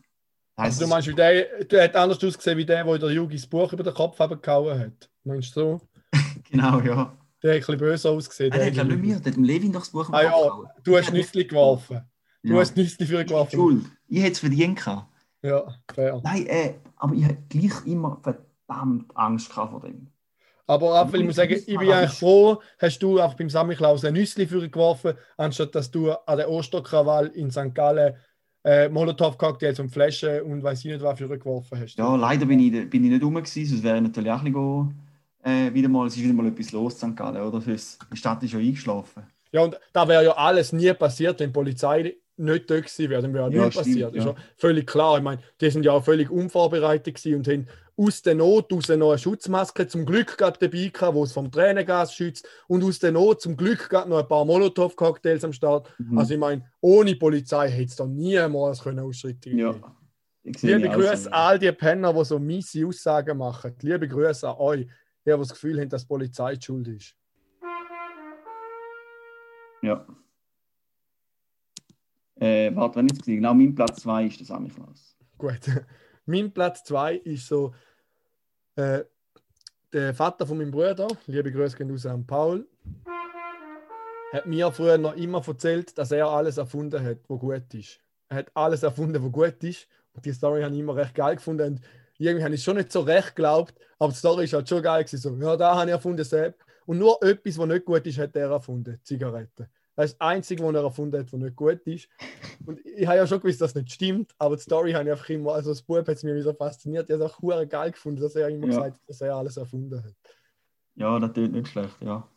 Also, 0.59 0.85
du 0.85 0.91
meinst, 0.91 1.09
wie 1.09 1.15
der, 1.15 1.65
der 1.65 1.85
hat 1.85 1.97
anders 1.97 2.23
ausgesehen 2.23 2.59
wie 2.59 2.67
der, 2.67 2.85
der 2.85 2.99
der 2.99 3.11
Jugis 3.11 3.47
Buch 3.47 3.73
über 3.73 3.83
den 3.85 3.95
Kopf 3.95 4.19
haben 4.19 4.41
gehauen 4.43 4.79
hat. 4.79 5.09
Meinst 5.25 5.55
du 5.57 5.61
so? 5.61 5.81
genau, 6.51 6.81
ja. 6.81 7.17
Der 7.43 7.51
hat 7.53 7.57
ein 7.57 7.59
bisschen 7.61 7.79
böse 7.79 8.11
ausgesehen. 8.11 8.53
Ah, 8.53 8.57
der 8.57 8.67
hat, 8.67 8.73
glaube 8.73 8.91
ich, 8.95 8.97
nicht 8.97 9.07
mir, 9.07 9.21
der 9.21 9.31
hat 9.33 9.37
dem 9.37 9.45
Levin 9.45 9.73
doch 9.73 9.81
das 9.81 9.91
Buch 9.91 10.11
Ah 10.13 10.23
ja, 10.23 10.31
gehauen. 10.31 10.67
du 10.83 10.97
hast 10.97 11.13
Nüssli 11.13 11.45
geworfen. 11.45 12.01
Du 12.43 12.55
Ja. 12.55 12.61
hast 12.61 12.77
Nüssli 12.77 13.07
für 13.07 13.21
ihn 13.21 13.27
geworfen. 13.27 13.57
Schuld. 13.57 13.85
Ich 14.09 14.21
hätte 14.21 14.33
es 14.33 14.39
verdient 14.41 14.77
gehabt. 14.79 15.07
Ja, 15.43 15.75
fair. 15.95 16.21
Nein, 16.25 16.47
äh, 16.47 16.75
aber 16.97 17.15
ich 17.15 17.25
hatte 17.25 17.39
gleich 17.49 17.87
immer 17.87 18.19
verdammt 18.23 19.17
Angst 19.17 19.51
gehabt 19.51 19.71
vor 19.71 19.81
dem. 19.81 20.09
Aber 20.67 20.93
Raphael, 20.95 21.21
ich 21.21 21.27
muss 21.27 21.37
sagen, 21.37 21.53
ich 21.55 21.65
bin 21.79 21.91
eigentlich 21.93 22.19
froh, 22.19 22.61
hast 22.79 22.99
du 22.99 23.21
auch 23.21 23.35
beim 23.35 23.49
Samichlaus 23.49 24.05
ein 24.05 24.13
Nüssli 24.15 24.47
für 24.47 24.63
ihn 24.65 24.71
geworfen, 24.71 25.15
anstatt 25.37 25.75
dass 25.75 25.91
du 25.91 26.11
an 26.11 26.37
der 26.37 26.51
Osterkrawall 26.51 27.29
in 27.29 27.51
St. 27.51 27.75
Gallen 27.75 28.17
äh, 28.69 28.89
Molotow-Cocktails 28.91 29.81
und 29.81 29.89
Flaschen 29.89 30.43
und 30.43 30.63
weiß 30.63 30.81
ich 30.81 30.93
nicht 30.93 31.01
was 31.01 31.19
für 31.19 31.25
ihn 31.25 31.39
geworfen 31.39 31.81
hast. 31.81 31.97
Ja, 31.97 32.15
leider 32.17 32.45
bin 32.45 32.61
ich, 32.61 32.91
bin 32.91 33.05
ich 33.05 33.11
nicht 33.11 33.23
rum 33.23 33.35
gewesen, 33.35 33.67
sonst 33.67 33.83
wäre 33.83 33.97
ich 33.97 34.03
natürlich 34.03 34.31
auch 34.31 34.43
bisschen 34.43 34.95
äh, 35.43 35.73
wieder 35.73 35.89
mal, 35.89 36.07
es 36.07 36.17
ist 36.17 36.23
wieder 36.23 36.35
mal 36.35 36.47
etwas 36.47 36.73
los 36.73 37.03
in 37.03 37.11
St. 37.11 37.17
Gallen, 37.17 37.41
oder? 37.41 37.61
Die 37.61 38.17
Stadt 38.17 38.43
ist 38.43 38.53
ja 38.53 38.59
eingeschlafen. 38.59 39.23
Ja, 39.53 39.63
und 39.63 39.79
da 39.95 40.07
wäre 40.07 40.25
ja 40.25 40.33
alles 40.33 40.73
nie 40.73 40.93
passiert, 40.93 41.41
wenn 41.41 41.49
die 41.49 41.53
Polizei 41.55 42.15
nicht 42.37 42.71
da 42.71 42.77
gewesen 42.77 43.11
wäre. 43.11 43.23
Dann 43.23 43.33
wäre 43.33 43.51
ja 43.51 43.65
nichts 43.65 43.81
stimmt, 43.81 43.87
passiert. 43.87 44.15
ja. 44.15 44.21
Ist 44.21 44.27
ja 44.27 44.35
völlig 44.57 44.87
klar. 44.87 45.17
Ich 45.17 45.25
meine, 45.25 45.41
die 45.61 45.71
sind 45.71 45.85
ja 45.85 45.93
auch 45.93 46.05
völlig 46.05 46.31
unvorbereitet 46.31 47.15
gewesen 47.15 47.37
und 47.39 47.49
haben 47.49 47.69
aus 47.99 48.23
der 48.23 48.37
Not 48.37 48.73
raus 48.73 48.89
noch 48.89 49.11
eine 49.11 49.19
Schutzmaske 49.19 49.89
zum 49.89 50.07
Glück 50.07 50.39
gerade 50.39 50.59
dabei 50.61 50.89
gehabt, 50.89 51.17
die 51.17 51.21
es 51.21 51.33
vom 51.33 51.51
Tränengas 51.51 52.15
schützt. 52.15 52.49
Und 52.69 52.85
aus 52.85 53.01
der 53.01 53.11
Not 53.11 53.41
zum 53.41 53.57
Glück 53.57 53.89
gerade 53.89 54.09
noch 54.09 54.21
ein 54.21 54.29
paar 54.29 54.45
Molotow-Cocktails 54.45 55.45
am 55.45 55.53
Start. 55.53 55.93
Mhm. 55.99 56.17
Also 56.17 56.35
ich 56.35 56.41
meine, 56.41 56.65
ohne 56.81 57.17
Polizei 57.17 57.69
hätte 57.69 57.89
es 57.89 57.97
da 57.97 58.07
niemals 58.07 58.83
können 58.83 59.01
Ausschreitungen 59.01 59.59
ja. 59.59 59.73
geben 60.45 60.83
Liebe. 60.83 60.89
Grüße 60.91 61.27
an 61.27 61.33
all 61.33 61.59
die 61.59 61.73
Penner, 61.73 62.15
die 62.15 62.25
so 62.25 62.39
miese 62.39 62.87
Aussagen 62.87 63.37
machen. 63.37 63.75
Liebe 63.83 64.07
Grüße 64.07 64.49
an 64.49 64.57
euch, 64.59 64.87
die 65.27 65.31
das 65.31 65.49
Gefühl 65.49 65.81
haben, 65.81 65.89
dass 65.89 66.03
die 66.03 66.09
Polizei 66.09 66.55
die 66.55 66.65
schuld 66.65 66.87
ist. 66.87 67.17
Ja. 69.83 70.07
Äh, 72.37 72.75
warte, 72.77 72.97
wenn 72.97 73.07
ich 73.07 73.13
jetzt 73.13 73.21
gesehen 73.23 73.37
Genau, 73.37 73.55
mein 73.55 73.75
Platz 73.75 74.03
2 74.03 74.27
ist 74.27 74.39
der 74.39 74.47
Samichlaus. 74.47 75.17
Gut. 75.37 75.61
Mein 76.27 76.53
Platz 76.53 76.85
2 76.85 77.15
ist 77.17 77.47
so 77.47 77.73
äh, 78.79 79.05
der 79.93 80.15
Vater 80.15 80.47
von 80.47 80.59
meinem 80.59 80.71
Bruder, 80.71 81.09
liebe 81.27 81.51
Grüße 81.51 81.77
gehen 81.77 81.91
raus 81.91 82.07
an 82.07 82.27
Paul, 82.27 82.67
hat 84.33 84.47
mir 84.47 84.71
früher 84.71 84.99
noch 84.99 85.17
immer 85.17 85.43
erzählt, 85.47 85.97
dass 85.99 86.13
er 86.13 86.29
alles 86.29 86.59
erfunden 86.59 87.03
hat, 87.03 87.19
was 87.29 87.41
gut 87.41 87.75
ist. 87.75 87.99
Er 88.29 88.39
hat 88.39 88.51
alles 88.55 88.83
erfunden, 88.83 89.23
was 89.25 89.33
gut 89.33 89.65
ist. 89.65 89.89
Und 90.13 90.25
die 90.25 90.33
Story 90.33 90.63
habe 90.63 90.75
ich 90.75 90.81
immer 90.81 90.95
recht 90.95 91.15
geil 91.15 91.37
gefunden. 91.37 91.75
Und 91.75 91.81
irgendwie 92.19 92.45
habe 92.45 92.55
ich 92.55 92.63
schon 92.63 92.77
nicht 92.77 92.93
so 92.93 93.01
recht 93.01 93.35
geglaubt, 93.35 93.75
aber 93.99 94.13
die 94.13 94.19
Story 94.19 94.45
ist 94.45 94.53
halt 94.53 94.69
schon 94.69 94.83
geil 94.83 95.05
gewesen. 95.05 95.19
So, 95.19 95.45
ja, 95.45 95.57
da 95.57 95.75
habe 95.75 95.87
ich 95.87 95.93
erfunden, 95.93 96.25
selbst. 96.25 96.61
Und 96.87 96.99
nur 96.99 97.23
etwas, 97.23 97.59
was 97.59 97.67
nicht 97.67 97.85
gut 97.85 98.07
ist, 98.07 98.19
hat 98.19 98.37
er 98.37 98.51
erfunden: 98.51 99.01
Zigaretten. 99.03 99.67
Das 99.99 100.13
ist 100.13 100.21
das 100.21 100.29
Einzige, 100.29 100.63
was 100.63 100.75
er 100.77 100.85
erfunden 100.85 101.19
hat, 101.19 101.33
was 101.33 101.41
nicht 101.41 101.57
gut 101.57 101.81
ist. 101.85 102.09
Und 102.65 102.79
ich 102.87 103.05
habe 103.05 103.17
ja 103.17 103.27
schon 103.27 103.41
gewusst, 103.41 103.61
dass 103.61 103.73
das 103.73 103.83
nicht 103.83 103.93
stimmt, 103.93 104.33
aber 104.39 104.55
die 104.55 104.63
Story 104.63 104.93
habe 104.93 105.07
ich 105.07 105.11
einfach 105.11 105.29
immer, 105.29 105.55
also 105.55 105.71
das 105.71 105.83
Bub 105.83 106.07
hat 106.07 106.11
es 106.11 106.23
mir 106.23 106.41
so 106.41 106.53
fasziniert. 106.53 107.11
Ich 107.11 107.15
habe 107.15 107.25
es 107.25 107.33
auch 107.33 107.43
hure 107.43 107.67
geil 107.67 107.91
gefunden, 107.91 108.21
dass 108.21 108.37
er 108.37 108.49
immer 108.49 108.69
Ja. 108.69 108.75
gesagt 108.75 108.95
hat, 108.95 109.09
dass 109.09 109.21
er 109.21 109.35
alles 109.35 109.57
erfunden 109.57 110.05
hat. 110.05 110.15
Ja, 110.95 111.19
das 111.19 111.33
tut 111.33 111.51
nicht 111.51 111.67
schlecht, 111.67 112.01
ja. 112.01 112.29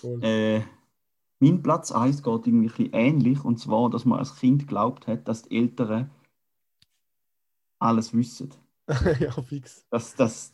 Voll. 0.00 0.24
Äh, 0.24 0.62
mein 1.38 1.62
Platz 1.62 1.92
1 1.92 2.20
geht 2.20 2.46
irgendwie 2.48 2.86
ein 2.86 2.92
ähnlich, 2.92 3.44
und 3.44 3.60
zwar, 3.60 3.90
dass 3.90 4.04
man 4.04 4.18
als 4.18 4.34
Kind 4.34 4.62
geglaubt 4.62 5.06
hat, 5.06 5.28
dass 5.28 5.42
die 5.42 5.56
Eltern 5.56 6.10
alles 7.78 8.12
wissen. 8.12 8.52
ja, 9.20 9.30
fix. 9.30 9.86
Dass, 9.88 10.16
dass, 10.16 10.52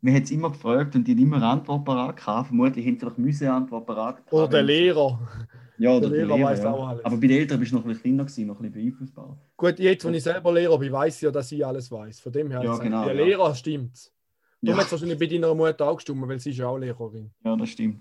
man 0.00 0.14
hat 0.14 0.22
es 0.22 0.30
immer 0.30 0.50
gefragt 0.50 0.94
und 0.94 1.04
die 1.06 1.12
haben 1.12 1.18
immer 1.18 1.36
eine 1.36 1.48
Antwort 1.48 1.84
parat 1.84 2.16
gehabt. 2.16 2.46
Vermutlich 2.46 2.86
haben 2.86 2.94
sie 2.94 3.00
vielleicht 3.00 3.18
müssen 3.18 3.48
Antwort 3.48 3.84
parat 3.84 4.16
gehabt 4.16 4.32
Oder 4.32 4.48
der. 4.48 4.62
Lehrer. 4.62 5.20
Ja, 5.76 5.98
der 5.98 6.08
der 6.08 6.10
Lehrer 6.10 6.36
Lehrer, 6.36 6.50
weiss 6.50 6.60
ja. 6.60 6.72
auch 6.72 6.86
alles. 6.88 7.04
Aber 7.04 7.16
bei 7.16 7.26
den 7.26 7.38
Eltern 7.38 7.58
bist 7.60 7.72
du 7.72 7.76
noch 7.76 7.84
ein 7.84 7.88
bisschen 7.88 8.02
kleiner 8.02 8.24
gewesen, 8.24 8.46
noch 8.46 8.60
ein 8.60 8.70
bisschen 8.70 8.72
beeinflussbar. 8.72 9.38
Gut, 9.56 9.78
jetzt, 9.78 10.04
wenn 10.04 10.14
ich 10.14 10.22
selber 10.22 10.52
Lehrer 10.52 10.78
bin, 10.78 10.92
weiß 10.92 11.16
ich 11.16 11.22
ja, 11.22 11.30
dass 11.30 11.50
ich 11.52 11.66
alles 11.66 11.90
weiß. 11.90 12.20
Von 12.20 12.32
dem 12.32 12.50
her, 12.50 12.62
Ja, 12.62 12.76
genau, 12.78 13.04
der 13.06 13.14
ja. 13.14 13.24
Lehrer 13.24 13.54
stimmt. 13.54 14.12
Du 14.62 14.70
Ja. 14.70 14.76
hast 14.78 14.92
wahrscheinlich 14.92 15.18
bei 15.18 15.26
deiner 15.26 15.54
Mutter 15.54 15.88
auch 15.88 15.96
gestimmt, 15.96 16.26
weil 16.28 16.38
sie 16.38 16.50
ist 16.50 16.58
ja 16.58 16.68
auch 16.68 16.78
Lehrerin. 16.78 17.30
Ja, 17.44 17.56
das 17.56 17.68
stimmt. 17.70 18.00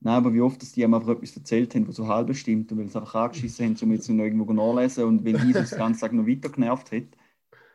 Nein, 0.00 0.14
aber 0.16 0.34
wie 0.34 0.40
oft, 0.40 0.60
dass 0.60 0.72
die 0.72 0.84
einfach 0.84 1.06
etwas 1.06 1.36
erzählt 1.36 1.72
haben, 1.76 1.86
was 1.86 1.94
so 1.94 2.08
halb 2.08 2.34
stimmt 2.34 2.72
und 2.72 2.78
weil 2.78 2.88
sie 2.88 2.98
einfach 2.98 3.14
angeschissen 3.14 3.66
haben, 3.66 3.76
um 3.80 3.92
jetzt 3.92 4.08
noch 4.10 4.24
irgendwo 4.24 4.52
nachlesen 4.52 5.04
und 5.04 5.24
wenn 5.24 5.36
ich 5.36 5.52
das 5.54 5.70
ganze 5.76 6.00
Tag 6.00 6.12
noch 6.12 6.26
weiter 6.26 6.48
genervt 6.48 6.90
hätte, 6.90 7.16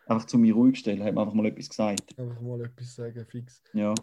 einfach 0.06 0.26
zu 0.26 0.38
mir 0.38 0.54
ruhig 0.54 0.78
stellen, 0.78 1.02
hat 1.04 1.14
man 1.16 1.24
einfach 1.24 1.34
mal 1.34 1.46
etwas 1.46 1.70
gesagt. 1.70 2.20
Einfach 2.20 2.42
mal 2.42 2.62
etwas 2.66 2.96
sagen, 2.96 3.26
fix. 3.26 3.62
Ja, 3.74 3.94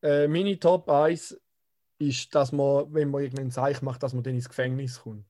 Äh, 0.00 0.28
meine 0.28 0.58
Top 0.60 0.88
1 0.88 1.36
ist, 2.08 2.34
dass 2.34 2.52
man, 2.52 2.92
wenn 2.92 3.10
man 3.10 3.22
irgendeinen 3.22 3.50
Zeich 3.50 3.82
macht, 3.82 4.02
dass 4.02 4.12
man 4.14 4.22
dann 4.22 4.34
ins 4.34 4.48
Gefängnis 4.48 5.00
kommt. 5.00 5.26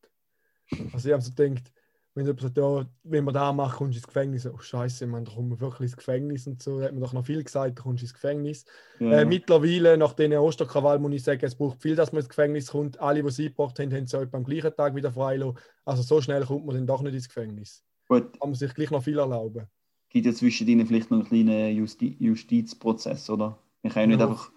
Also 0.92 1.08
ich 1.08 1.12
habe 1.12 1.22
so 1.22 1.30
gedacht, 1.32 1.72
wenn, 2.14 2.24
jemand 2.26 2.40
sagt, 2.42 2.56
ja, 2.58 2.86
wenn 3.04 3.24
man 3.24 3.34
das 3.34 3.54
macht, 3.54 3.76
kommst 3.78 3.94
du 3.94 3.98
ins 3.98 4.06
Gefängnis. 4.06 4.46
Oh 4.46 4.58
Scheiße, 4.58 5.06
man, 5.06 5.24
da 5.24 5.32
kommt 5.32 5.48
man 5.50 5.60
wirklich 5.60 5.90
ins 5.90 5.96
Gefängnis 5.96 6.46
und 6.46 6.62
so. 6.62 6.78
Da 6.78 6.86
hat 6.86 6.92
man 6.92 7.00
doch 7.02 7.12
noch 7.12 7.24
viel 7.24 7.42
gesagt, 7.42 7.78
da 7.78 7.82
kommst 7.82 8.02
du 8.02 8.04
ins 8.06 8.14
Gefängnis. 8.14 8.64
ja. 9.00 9.20
Äh, 9.20 9.24
mittlerweile, 9.24 9.96
nach 9.96 10.12
den 10.12 10.32
Osterkrawall, 10.34 10.98
muss 10.98 11.12
ich 11.12 11.22
sagen, 11.24 11.40
es 11.44 11.54
braucht 11.54 11.80
viel, 11.80 11.94
dass 11.96 12.12
man 12.12 12.20
ins 12.20 12.28
Gefängnis 12.28 12.66
kommt. 12.68 13.00
Alle, 13.00 13.22
die 13.22 13.28
es 13.28 13.38
eingebracht 13.38 13.78
haben, 13.78 13.92
haben 13.94 14.04
es 14.04 14.14
auch 14.14 14.26
am 14.32 14.44
gleichen 14.44 14.74
Tag 14.76 14.94
wieder 14.94 15.12
freilassen. 15.12 15.58
Also 15.84 16.02
so 16.02 16.20
schnell 16.20 16.44
kommt 16.44 16.66
man 16.66 16.74
dann 16.76 16.86
doch 16.86 17.02
nicht 17.02 17.14
ins 17.14 17.28
Gefängnis. 17.28 17.82
gut. 18.08 18.38
Kann 18.38 18.50
man 18.50 18.54
sich 18.54 18.74
gleich 18.74 18.90
noch 18.90 19.02
viel 19.02 19.18
erlauben. 19.18 19.66
Gibt 20.10 20.26
ja 20.26 20.32
zwischen 20.34 20.68
ihnen 20.68 20.86
vielleicht 20.86 21.10
noch 21.10 21.18
einen 21.18 21.26
kleinen 21.26 21.74
Justi 21.76 22.16
Justizprozess, 22.18 23.30
oder? 23.30 23.58
Können 23.90 24.10
nicht 24.10 24.20
Ja. 24.20 24.26
einfach 24.28 24.52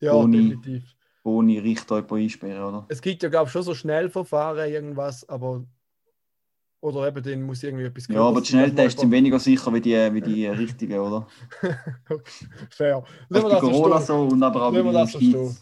Ja, 0.00 0.12
Ohne- 0.14 0.36
definitiv. 0.36 0.94
Ohne 1.28 1.62
Richter 1.62 1.96
jemanden 1.96 2.16
einsperren, 2.16 2.64
oder? 2.64 2.86
Es 2.88 3.00
gibt 3.02 3.22
ja, 3.22 3.28
glaube 3.28 3.46
ich, 3.46 3.52
schon 3.52 3.62
so 3.62 3.74
Schnellverfahren, 3.74 4.70
irgendwas, 4.72 5.28
aber. 5.28 5.64
Oder 6.80 7.08
eben, 7.08 7.22
dann 7.24 7.42
muss 7.42 7.62
irgendwie 7.64 7.84
etwas 7.86 8.06
Ja, 8.06 8.22
aber 8.22 8.40
die 8.40 8.46
Schnelltests 8.48 9.00
sind 9.00 9.10
weniger 9.10 9.40
sicher 9.40 9.74
wie 9.74 9.80
die, 9.80 9.96
wie 10.14 10.20
die 10.20 10.46
richtigen, 10.64 10.98
oder? 11.00 11.26
Fair. 12.70 13.02
Lassen 13.28 13.46
wir 13.46 13.50
das 13.50 13.60
Corona 13.60 14.00
so 14.00 14.22
und 14.28 14.42
aber 14.42 14.62
auch 14.66 14.72
wir 14.72 14.92
das 14.92 15.12
so. 15.12 15.54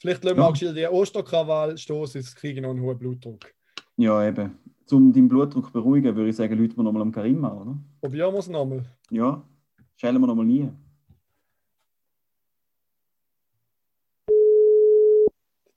Vielleicht 0.00 0.22
lassen 0.24 0.36
wir 0.36 0.42
Ja. 0.44 0.48
auch 0.48 0.56
die 0.56 0.86
Osterkrawall 0.86 1.76
stoßen, 1.76 2.20
jetzt 2.20 2.36
kriege 2.36 2.54
ich 2.54 2.60
noch 2.62 2.70
einen 2.70 2.80
hohen 2.82 2.98
Blutdruck. 2.98 3.52
Ja, 3.96 4.26
eben. 4.26 4.56
Um 4.92 5.12
deinen 5.12 5.28
Blutdruck 5.28 5.66
zu 5.66 5.72
beruhigen, 5.72 6.14
würde 6.16 6.30
ich 6.30 6.36
sagen, 6.36 6.56
Leute 6.58 6.76
wir 6.76 6.82
nochmal 6.84 7.02
am 7.02 7.12
Karim 7.12 7.44
an, 7.44 7.58
oder? 7.58 7.78
Probieren 8.00 8.32
wir 8.32 8.38
es 8.38 8.48
nochmal. 8.48 8.84
Ja, 9.10 9.42
stellen 9.96 10.20
wir 10.20 10.26
nochmal 10.26 10.46
nie. 10.46 10.68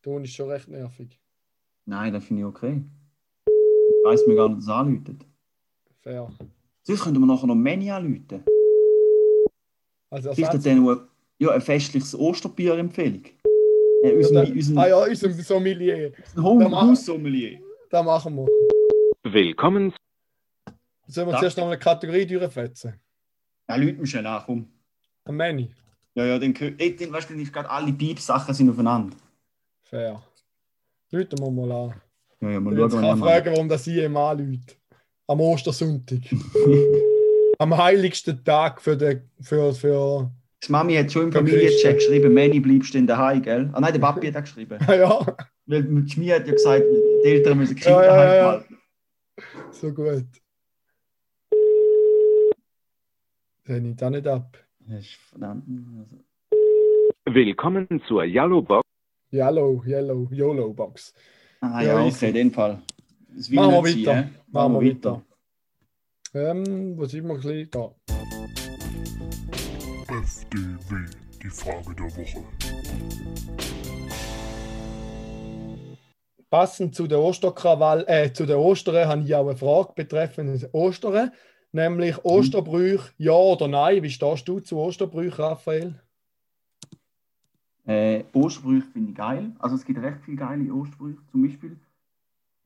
Ton 0.03 0.23
ist 0.25 0.33
schon 0.35 0.49
recht 0.49 0.67
nervig. 0.67 1.17
Nein, 1.85 2.11
das 2.13 2.25
finde 2.25 2.41
ich 2.41 2.45
okay. 2.45 2.83
Ich 3.47 4.05
weiss 4.05 4.27
mir 4.27 4.35
gar 4.35 4.49
nicht, 4.49 4.57
dass 4.57 4.65
es 4.65 4.69
anläutet. 4.69 5.25
Fair. 6.01 6.29
Sonst 6.83 7.03
könnten 7.03 7.19
wir 7.21 7.25
nachher 7.25 7.47
noch 7.47 7.55
Many 7.55 7.89
anläuten. 7.89 8.43
Also 10.09 10.33
Vielleicht 10.33 10.53
hat 10.53 10.65
ja, 11.39 11.51
ein 11.51 11.61
festliches 11.61 12.13
Osterbier-Empfehlung. 12.13 13.23
Äh, 14.03 14.11
unseren, 14.17 14.45
Ja, 14.47 14.53
unseren, 14.53 14.77
Ah 14.77 14.87
ja, 14.87 14.97
unser 15.05 15.29
Sommelier. 15.31 16.11
unseren 16.17 16.43
Home- 16.43 16.63
Da 16.65 16.69
machen- 16.69 16.89
Haussommelier. 16.89 17.59
Das 17.89 18.05
machen 18.05 18.35
wir. 18.35 18.47
Willkommen 19.23 19.93
Sollen 21.07 21.27
wir 21.27 21.31
Danke. 21.33 21.39
zuerst 21.45 21.57
noch 21.57 21.67
eine 21.67 21.77
Kategorie 21.79 22.25
durchfetzen? 22.25 22.93
Ja, 23.69 23.75
läuten 23.75 23.99
wir 23.99 24.07
schnell 24.07 24.25
an, 24.25 24.43
komm. 24.45 24.67
Am 25.25 25.37
Manny. 25.37 25.69
Ja, 26.15 26.25
ja, 26.25 26.39
dann, 26.39 26.53
ey, 26.55 26.95
dann 26.95 27.11
weißt 27.13 27.29
du, 27.29 27.33
ist 27.35 27.51
gerade 27.53 27.69
alle 27.69 27.91
Piepsachen 27.93 28.53
sind 28.53 28.69
aufeinander. 28.69 29.15
Fair. 29.83 30.21
Läuten 31.11 31.39
wir 31.39 31.51
mal 31.51 31.71
an. 31.71 32.01
Ja, 32.41 32.49
ja, 32.51 32.59
mal 32.59 32.73
Ich 32.73 32.91
kann 32.91 33.17
fragen, 33.19 33.53
warum 33.53 33.69
das 33.69 33.87
IM 33.87 34.17
anläutet. 34.17 34.77
Am 35.27 35.39
Ostersonntag. 35.39 36.19
Am 37.59 37.77
heiligsten 37.77 38.43
Tag 38.43 38.81
für 38.81 38.97
den. 38.97 39.29
Für, 39.41 39.73
für, 39.73 40.31
Die 40.65 40.71
Mami 40.71 40.95
hat 40.95 41.11
schon 41.11 41.31
im 41.31 41.45
Christen. 41.45 41.93
geschrieben, 41.95 42.33
Manny 42.33 42.59
bleibst 42.59 42.93
du 42.93 42.97
in 42.97 43.07
daheim, 43.07 43.41
gell? 43.41 43.69
Ah 43.73 43.79
nein, 43.79 43.93
der 43.93 43.99
Papi 43.99 44.27
hat 44.27 44.37
auch 44.37 44.41
geschrieben. 44.41 44.77
ah 44.87 44.93
ja, 44.95 45.37
Weil 45.67 45.83
die 45.83 46.09
Schmied 46.09 46.33
hat 46.33 46.47
ja 46.47 46.53
gesagt, 46.53 46.83
die 47.23 47.27
Eltern 47.29 47.57
müssen 47.59 47.75
Kinder 47.75 48.03
Ja, 48.05 48.15
ja, 48.25 48.35
ja. 48.35 48.43
behalten. 48.51 48.77
so 49.71 49.93
gut. 49.93 50.25
Das 53.65 53.79
nimmt 53.79 54.03
auch 54.03 54.09
nicht 54.09 54.27
ab. 54.27 54.57
Das. 54.79 55.05
Also, 55.39 55.61
Willkommen 57.25 57.87
zur 58.07 58.23
Yellowbox. 58.25 58.83
Yellow, 59.33 59.83
Yellow, 59.83 60.27
YOLO 60.31 60.73
Box. 60.73 61.11
ah 61.59 61.81
Ja, 61.81 61.99
ja, 61.99 62.05
okay, 62.05 62.27
in 62.27 62.33
dem 62.35 62.51
Fall. 62.51 62.83
Machen 63.49 63.73
wir 63.73 63.81
nicht 63.81 64.05
weiter. 64.05 64.29
Machen 64.51 64.73
wir 64.73 64.91
weiter. 64.91 65.23
Ähm, 66.35 66.95
wo 66.95 67.05
sind 67.05 67.27
wir 67.27 67.35
bisschen 67.35 67.67
da? 67.71 67.95
FDW, 70.21 71.09
die 71.41 71.49
Frage 71.49 71.95
der 71.95 72.05
Woche. 72.15 72.43
Passend 76.51 76.93
zu 76.93 77.07
der 77.07 77.19
Osterkrawall, 77.19 78.05
äh, 78.07 78.31
zu 78.31 78.45
den 78.45 78.57
Ostern 78.57 79.07
habe 79.07 79.23
ich 79.23 79.33
auch 79.33 79.47
eine 79.47 79.57
Frage 79.57 79.93
betreffend 79.95 80.69
Ostern, 80.73 81.31
nämlich 81.71 82.23
Osterbrüche, 82.23 83.09
ja 83.17 83.33
oder 83.33 83.67
nein? 83.67 84.03
Wie 84.03 84.11
stehst 84.11 84.47
du 84.47 84.59
zu 84.59 84.77
Osterbrüchen, 84.77 85.43
Raphael? 85.43 86.02
Äh, 87.85 88.23
Ostersprüche 88.33 88.87
finde 88.93 89.11
ich 89.11 89.15
geil. 89.17 89.51
Also 89.59 89.75
es 89.75 89.85
gibt 89.85 90.01
recht 90.01 90.19
viele 90.23 90.37
geile 90.37 90.73
Ostersprüche. 90.73 91.17
Zum 91.31 91.43
Beispiel 91.43 91.77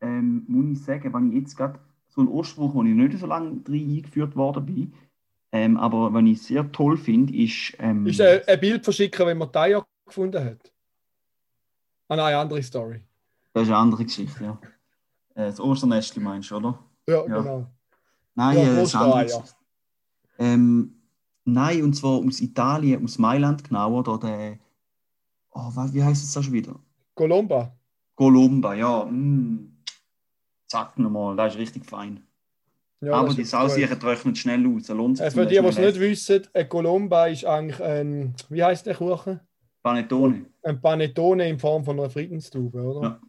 ähm, 0.01 0.43
muss 0.47 0.65
ich 0.77 0.83
sagen, 0.83 1.13
wenn 1.13 1.29
ich 1.29 1.41
jetzt 1.41 1.57
gerade 1.57 1.79
so 2.07 2.21
einen 2.21 2.29
Osterspruch, 2.29 2.73
wo 2.73 2.83
ich 2.83 2.93
nicht 2.93 3.17
so 3.17 3.25
lange 3.25 3.57
drin 3.61 3.97
eingeführt 3.97 4.35
worden 4.35 4.65
bin, 4.65 4.93
ähm, 5.51 5.77
aber 5.77 6.13
wenn 6.13 6.27
ich 6.27 6.41
sehr 6.41 6.71
toll 6.71 6.97
finde, 6.97 7.35
ist... 7.35 7.73
Ähm, 7.79 8.05
Ist 8.05 8.19
äh, 8.19 8.43
ein 8.47 8.59
Bild 8.59 8.83
verschicken, 8.83 9.25
wenn 9.25 9.37
man 9.37 9.49
Eier 9.55 9.85
gefunden 10.05 10.43
hat? 10.43 10.71
Ah 12.09 12.15
nein, 12.15 12.35
andere 12.35 12.61
Story. 12.61 13.01
Das 13.53 13.63
ist 13.63 13.69
eine 13.69 13.77
andere 13.77 14.03
Geschichte, 14.03 14.43
ja. 14.43 14.59
Äh, 15.33 15.47
das 15.47 15.59
Osternestchen 15.59 16.23
meinst 16.23 16.51
du, 16.51 16.57
oder? 16.57 16.79
Ja, 17.07 17.25
Ja. 17.27 17.41
genau. 17.41 17.67
Nein, 18.35 18.57
Ja, 18.57 18.63
äh, 18.63 18.75
das 18.75 18.95
eine 18.95 19.13
andere. 19.13 19.43
Ähm, 20.37 20.93
nein, 21.43 21.83
und 21.83 21.93
zwar 21.93 22.19
aus 22.19 22.39
Italien, 22.39 23.03
aus 23.03 23.17
Mailand 23.17 23.63
genau, 23.63 23.99
oder 23.99 24.19
der... 24.19 24.59
Oh, 25.59 25.71
wie 25.91 26.03
heißt 26.03 26.23
es 26.23 26.33
da 26.33 26.43
schon 26.43 26.53
wieder? 26.53 26.75
Colomba. 27.15 27.75
Colomba, 28.15 28.75
ja. 28.75 29.05
Mm. 29.05 29.73
Zack 30.67 30.99
nochmal, 30.99 31.35
das 31.35 31.53
ist 31.53 31.59
richtig 31.59 31.85
fein. 31.85 32.21
Ja, 33.01 33.13
Aber 33.13 33.33
die. 33.33 33.43
Sausiere 33.43 33.97
trocknet 33.97 34.37
schnell 34.37 34.65
aus. 34.67 34.87
Lohnt 34.89 35.17
sich 35.17 35.25
Äh, 35.25 35.31
für 35.31 35.45
die, 35.47 35.59
die 35.59 35.65
es 35.65 35.77
nicht 35.77 35.99
wissen, 35.99 36.47
ein 36.53 36.69
Colomba 36.69 37.27
ist 37.27 37.45
eigentlich 37.45 37.81
ein, 37.81 38.35
wie 38.49 38.63
heißt 38.63 38.85
der 38.85 38.95
Kuchen? 38.95 39.39
Panettone. 39.81 40.45
Ein 40.63 40.81
Panettone 40.81 41.47
in 41.49 41.57
Form 41.57 41.83
von 41.83 41.99
einer 41.99 42.09
Friedenstube, 42.09 42.79
oder? 42.81 43.01
Ja. 43.01 43.21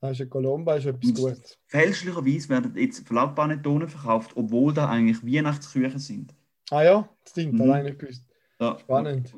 Das 0.00 0.12
ist 0.12 0.20
ein 0.20 0.30
Colomba, 0.30 0.76
ist 0.76 0.86
etwas 0.86 1.12
Gutes. 1.14 1.58
Fälschlicherweise 1.66 2.48
werden 2.50 2.76
jetzt 2.76 3.04
Panettone 3.08 3.88
verkauft, 3.88 4.32
obwohl 4.34 4.72
da 4.72 4.88
eigentlich 4.88 5.22
Weihnachtsküchen 5.26 5.98
sind. 5.98 6.34
Ah 6.70 6.82
ja, 6.82 7.08
das 7.24 7.32
stimmt, 7.32 7.54
Mhm. 7.54 7.82
nicht 7.82 7.98
gewusst. 7.98 8.22
Ja. 8.60 8.78
Spannend. 8.78 9.34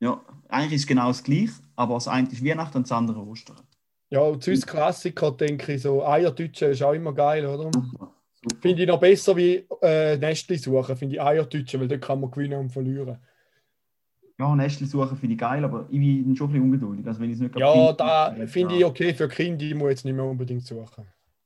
Ja, 0.00 0.20
eigentlich 0.48 0.74
ist 0.74 0.80
es 0.82 0.86
genau 0.86 1.08
das 1.08 1.22
gleiche, 1.22 1.52
aber 1.76 1.94
das 1.94 2.08
eine 2.08 2.28
ist 2.28 2.44
Weihnachten 2.44 2.78
und 2.78 2.84
das 2.84 2.92
andere 2.92 3.20
Ostern. 3.20 3.60
Ja, 4.10 4.20
und 4.20 4.42
sonst 4.42 4.66
Klassiker, 4.66 5.32
denke 5.32 5.74
ich, 5.74 5.82
so 5.82 6.04
Eiertütschen 6.04 6.70
ist 6.70 6.82
auch 6.82 6.92
immer 6.92 7.12
geil, 7.12 7.44
oder? 7.44 7.70
Finde 8.60 8.82
ich 8.82 8.88
noch 8.88 9.00
besser 9.00 9.36
wie 9.36 9.66
äh, 9.82 10.16
Nestli 10.16 10.56
suchen, 10.56 10.96
finde 10.96 11.16
ich 11.16 11.22
Eiertütschen, 11.22 11.80
weil 11.80 11.88
dort 11.88 12.00
kann 12.00 12.20
man 12.20 12.30
gewinnen 12.30 12.58
und 12.58 12.70
verlieren. 12.70 13.18
Ja, 14.38 14.54
Nestli 14.54 14.86
suchen 14.86 15.16
finde 15.16 15.34
ich 15.34 15.40
geil, 15.40 15.64
aber 15.64 15.86
ich 15.90 15.98
bin 15.98 16.36
schon 16.36 16.46
ein 16.46 16.52
bisschen 16.52 16.64
ungeduldig. 16.64 17.06
Also 17.06 17.20
wenn 17.20 17.30
ich 17.30 17.34
es 17.34 17.40
nicht 17.40 17.58
Ja, 17.58 17.72
finde, 17.72 17.94
da 17.96 18.46
finde 18.46 18.76
ich 18.76 18.84
okay 18.84 19.12
für 19.12 19.28
Kinder, 19.28 19.58
die 19.58 19.74
muss 19.74 19.90
jetzt 19.90 20.04
nicht 20.04 20.14
mehr 20.14 20.24
unbedingt 20.24 20.64
suchen. 20.64 21.04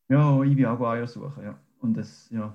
Ja, 0.09 0.43
ich 0.43 0.57
will 0.57 0.67
auch 0.67 0.81
Eier 0.81 1.07
suchen, 1.07 1.43
ja. 1.43 1.59
Und 1.81 1.97
das, 1.97 2.29
ja. 2.31 2.55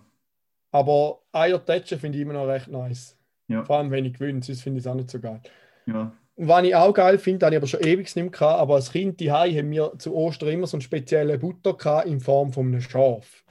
Aber 0.72 1.22
Eiertätschen 1.32 2.00
finde 2.00 2.20
ich 2.20 2.22
immer 2.22 2.34
noch 2.34 2.46
recht 2.46 2.68
nice. 2.68 3.18
Ja. 3.48 3.66
Vor 3.66 3.78
allem, 3.78 3.90
wenn 3.90 4.06
ich 4.06 4.14
gewinne, 4.14 4.44
sonst 4.44 4.62
finde 4.62 4.80
ich 4.80 4.86
es 4.86 4.92
auch 4.92 4.96
nicht 4.96 5.10
so 5.10 5.20
geil. 5.20 5.42
Ja. 5.88 6.12
Und 6.36 6.48
was 6.48 6.64
ich 6.64 6.76
auch 6.76 6.94
geil 6.94 7.18
finde, 7.18 7.46
habe 7.48 7.56
ich 7.56 7.58
aber 7.58 7.68
schon 7.68 7.80
ewig 7.80 8.06
nicht 8.06 8.16
mehr 8.16 8.30
gehabt, 8.30 8.60
aber 8.60 8.76
als 8.76 8.92
Kind 8.92 9.20
die 9.20 9.32
haben 9.32 9.72
wir 9.72 9.94
zu 9.98 10.14
Ostern 10.14 10.50
immer 10.50 10.68
so 10.68 10.78
einen 10.78 10.82
speziellen 10.82 11.40
Butter 11.40 11.74
gehabt 11.74 12.08
in 12.08 12.20
Form 12.20 12.54
von 12.54 12.68
einem 12.68 12.82
Schaf. 12.82 13.44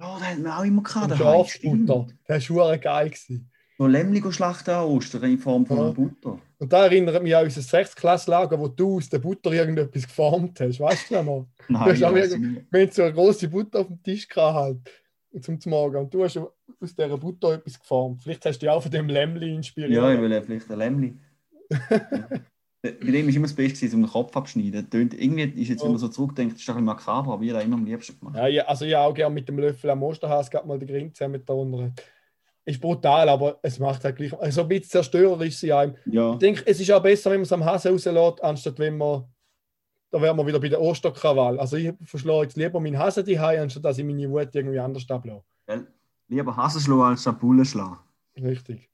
Ja, 0.00 0.18
das 0.18 0.28
hat 0.28 0.38
man 0.40 0.52
auch 0.52 0.64
immer 0.64 0.82
gehabt. 0.82 1.16
Schafsbutter. 1.16 2.06
Das 2.26 2.50
war 2.50 2.76
geil. 2.78 3.10
Gewesen. 3.10 3.48
So 3.78 3.86
Lämmli 3.86 4.22
schlachten 4.32 4.70
an 4.70 4.86
Ostern 4.86 5.22
in 5.24 5.38
Form 5.38 5.66
von 5.66 5.76
Ja. 5.76 5.82
einer 5.84 5.92
Butter. 5.92 6.38
Und 6.58 6.72
da 6.72 6.84
erinnert 6.84 7.22
mich 7.22 7.36
an 7.36 7.44
unser 7.44 7.60
Sechstklasslager, 7.60 8.58
wo 8.58 8.68
du 8.68 8.96
aus 8.96 9.08
der 9.08 9.18
Butter 9.18 9.52
irgendetwas 9.52 10.06
geformt 10.06 10.58
hast. 10.60 10.80
Weißt 10.80 11.10
du 11.10 11.14
das 11.14 11.24
noch? 11.24 11.46
Nein, 11.68 11.80
hast 11.82 12.02
auch 12.02 12.16
irgend-. 12.16 12.66
Wir 12.70 12.80
haben 12.80 12.90
so 12.90 13.02
eine 13.02 13.12
große 13.12 13.48
Butter 13.48 13.80
auf 13.80 13.86
dem 13.88 14.02
Tisch 14.02 14.26
gehabt 14.26 14.56
halt, 15.32 15.44
zum 15.44 15.58
Morgen. 15.66 15.96
Und 15.96 16.14
du 16.14 16.24
hast 16.24 16.38
aus 16.38 16.94
dieser 16.96 17.18
Butter 17.18 17.52
etwas 17.54 17.78
geformt. 17.78 18.22
Vielleicht 18.22 18.46
hast 18.46 18.56
du 18.58 18.66
dich 18.66 18.70
auch 18.70 18.82
von 18.82 18.90
dem 18.90 19.08
Lämmli 19.08 19.54
inspiriert. 19.54 19.92
Ja, 19.92 20.10
ich 20.12 20.20
will 20.20 20.32
ja 20.32 20.40
vielleicht 20.40 20.70
ein 20.70 20.78
Lämmli. 20.78 21.14
Ja. 21.70 22.28
Bei 22.82 23.10
dem 23.10 23.26
war 23.26 23.34
immer 23.34 23.46
das 23.46 23.54
Beste, 23.54 23.86
um 23.86 24.02
den 24.02 24.10
Kopf 24.10 24.36
abschneiden. 24.36 24.88
Tönt, 24.88 25.14
irgendwie 25.14 25.62
ist 25.62 25.68
jetzt, 25.70 25.82
wenn 25.82 25.90
man 25.90 25.98
so 25.98 26.08
zurückdenkt, 26.08 26.56
ist 26.56 26.68
das 26.68 26.76
ein 26.76 26.84
bisschen 26.84 26.84
makaber, 26.84 27.32
aber 27.32 27.42
ich 27.42 27.52
habe 27.52 27.62
immer 27.62 27.76
am 27.76 27.84
liebsten 27.84 28.18
gemacht. 28.18 28.36
Ja, 28.36 28.46
ja, 28.46 28.64
also 28.64 28.84
ich 28.84 28.94
auch 28.94 29.12
gerne 29.12 29.34
mit 29.34 29.48
dem 29.48 29.58
Löffel 29.58 29.90
am 29.90 30.02
Osterhase 30.02 30.50
gerade 30.50 30.68
mal 30.68 30.78
den 30.78 30.86
Grind 30.86 31.16
zusammen 31.16 31.42
da 31.44 31.52
unten. 31.52 31.94
Ist 32.64 32.80
brutal, 32.80 33.28
aber 33.28 33.58
es 33.62 33.78
macht 33.78 34.04
halt 34.04 34.16
gleich. 34.16 34.38
Also 34.38 34.62
ein 34.62 34.68
bisschen 34.68 34.90
zerstörerisch 34.90 35.48
ist 35.48 35.60
sie 35.60 35.72
einem. 35.72 35.96
Ja, 36.06 36.32
Ich 36.32 36.38
denke, 36.38 36.62
es 36.66 36.80
ist 36.80 36.90
auch 36.92 37.02
besser, 37.02 37.30
wenn 37.30 37.38
man 37.38 37.44
es 37.44 37.52
am 37.52 37.64
Hase 37.64 37.90
rauslässt, 37.90 38.42
anstatt 38.42 38.78
wenn 38.78 38.96
man. 38.96 39.24
Da 40.10 40.20
wären 40.22 40.36
wir 40.36 40.46
wieder 40.46 40.60
bei 40.60 40.68
der 40.68 40.80
Osterkrawall. 40.80 41.58
Also 41.58 41.76
ich 41.76 41.92
verschlage 42.04 42.42
jetzt 42.42 42.56
lieber 42.56 42.78
meinen 42.78 42.98
Hase 42.98 43.24
die 43.24 43.38
anstatt 43.38 43.84
dass 43.84 43.98
ich 43.98 44.04
meine 44.04 44.30
Wut 44.30 44.54
irgendwie 44.54 44.78
anders 44.78 45.06
weil 45.08 45.86
lieber 46.28 46.56
Hasen 46.56 46.80
schlagen 46.80 47.02
als 47.02 47.22
Schapulen 47.22 47.64
schlagen. 47.64 47.98
Richtig. 48.36 48.88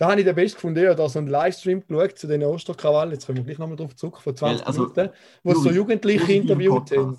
Da 0.00 0.08
habe 0.10 0.20
ich 0.22 0.24
den 0.24 0.34
Best 0.34 0.54
gefunden, 0.54 0.82
habe 0.86 0.96
da 0.96 1.06
so 1.10 1.18
einen 1.18 1.28
Livestream 1.28 1.86
geschaut 1.86 2.18
zu 2.18 2.26
den 2.26 2.42
Osterkrawallen. 2.42 3.12
Jetzt 3.12 3.26
kommen 3.26 3.36
wir 3.36 3.44
gleich 3.44 3.58
nochmal 3.58 3.76
drauf 3.76 3.94
zurück, 3.94 4.18
vor 4.22 4.34
20 4.34 4.60
Ja, 4.60 4.66
also, 4.66 4.80
Minuten, 4.80 5.10
wo 5.42 5.52
so 5.52 5.70
Jugendliche 5.70 6.32
interviewt 6.32 6.90
haben. 6.92 7.18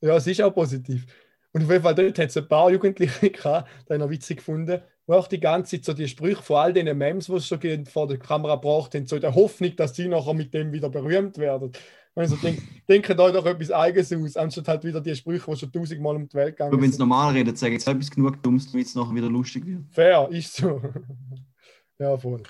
Ja, 0.00 0.16
es 0.16 0.26
ist 0.26 0.40
auch 0.40 0.50
positiv. 0.50 1.04
Und 1.52 1.64
auf 1.64 1.70
jeden 1.70 1.82
Fall 1.82 1.94
dort 1.94 2.18
hat 2.18 2.30
es 2.30 2.36
ein 2.38 2.48
paar 2.48 2.70
Jugendliche 2.70 3.28
gehabt, 3.30 3.68
die 3.86 3.92
ich 3.92 3.98
noch 3.98 4.08
witzig 4.08 4.38
gefunden, 4.38 4.80
wo 5.06 5.12
auch 5.12 5.28
die 5.28 5.40
ganze 5.40 5.76
Zeit 5.76 5.84
so 5.84 5.92
die 5.92 6.08
Sprüche 6.08 6.42
von 6.42 6.56
all 6.56 6.72
den 6.72 6.96
Memes, 6.96 7.26
die 7.26 7.34
es 7.34 7.46
schon 7.46 7.84
vor 7.84 8.06
der 8.06 8.18
Kamera 8.18 8.54
gebracht 8.54 8.94
haben, 8.94 9.06
so 9.06 9.16
in 9.16 9.20
der 9.20 9.34
Hoffnung, 9.34 9.76
dass 9.76 9.94
sie 9.94 10.08
nachher 10.08 10.32
mit 10.32 10.54
dem 10.54 10.72
wieder 10.72 10.88
berühmt 10.88 11.36
werden. 11.36 11.72
Also 12.14 12.36
denk, 12.36 12.62
denken 12.88 13.20
euch 13.20 13.32
doch 13.34 13.44
etwas 13.44 13.70
Eigenes 13.70 14.10
aus, 14.10 14.38
anstatt 14.38 14.68
halt 14.68 14.84
wieder 14.84 15.02
die 15.02 15.14
Sprüche, 15.14 15.50
die 15.50 15.56
schon 15.58 15.70
tausendmal 15.70 16.16
um 16.16 16.26
die 16.26 16.34
Welt 16.34 16.56
gegangen 16.56 16.72
Aber 16.72 16.80
wenn 16.80 16.88
es 16.88 16.96
sind. 16.96 17.06
normal 17.06 17.34
redet, 17.34 17.58
sage 17.58 17.74
ich 17.74 17.80
jetzt 17.80 17.88
etwas 17.88 18.10
genug 18.10 18.42
Dummes, 18.42 18.72
damit 18.72 18.86
es 18.86 18.94
nachher 18.94 19.14
wieder 19.14 19.28
lustig 19.28 19.66
wird. 19.66 19.80
Fair, 19.90 20.26
ist 20.30 20.56
so. 20.56 20.80
ja, 21.98 22.16
voll. 22.18 22.42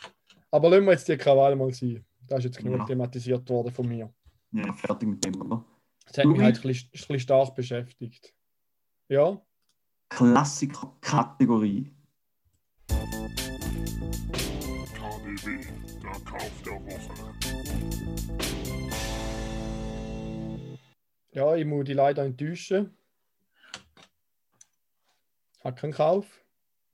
Aber 0.50 0.70
lassen 0.70 0.84
wir 0.86 0.92
jetzt 0.92 1.08
die 1.08 1.16
Krawalle 1.16 1.56
mal 1.56 1.72
sein. 1.72 2.04
Das 2.20 2.38
ist 2.40 2.44
jetzt 2.46 2.58
genug 2.58 2.78
Ja. 2.80 2.84
thematisiert 2.86 3.48
worden 3.48 3.72
von 3.72 3.86
mir. 3.88 4.12
Ja, 4.52 4.72
fertig 4.72 5.08
mit 5.08 5.24
dem, 5.24 5.40
oder? 5.40 5.64
Das 6.06 6.18
hat 6.18 6.26
mich 6.26 6.40
halt 6.40 6.56
ein 6.56 6.62
bisschen, 6.62 6.88
ein 6.88 6.90
bisschen 6.92 7.20
stark 7.20 7.54
beschäftigt. 7.54 8.34
Ja, 9.08 9.40
Klassiker-Kategorie. 10.08 11.92
KDW, 14.94 15.64
der 16.02 16.20
Kauf 16.24 16.62
der 16.64 16.74
Woche. 16.84 17.34
ja, 21.32 21.54
ich 21.56 21.66
muss 21.66 21.84
die 21.84 21.92
leider 21.92 22.24
enttäuschen. 22.24 22.96
Hat 25.60 25.76
keinen 25.76 25.92
Kauf, 25.92 26.44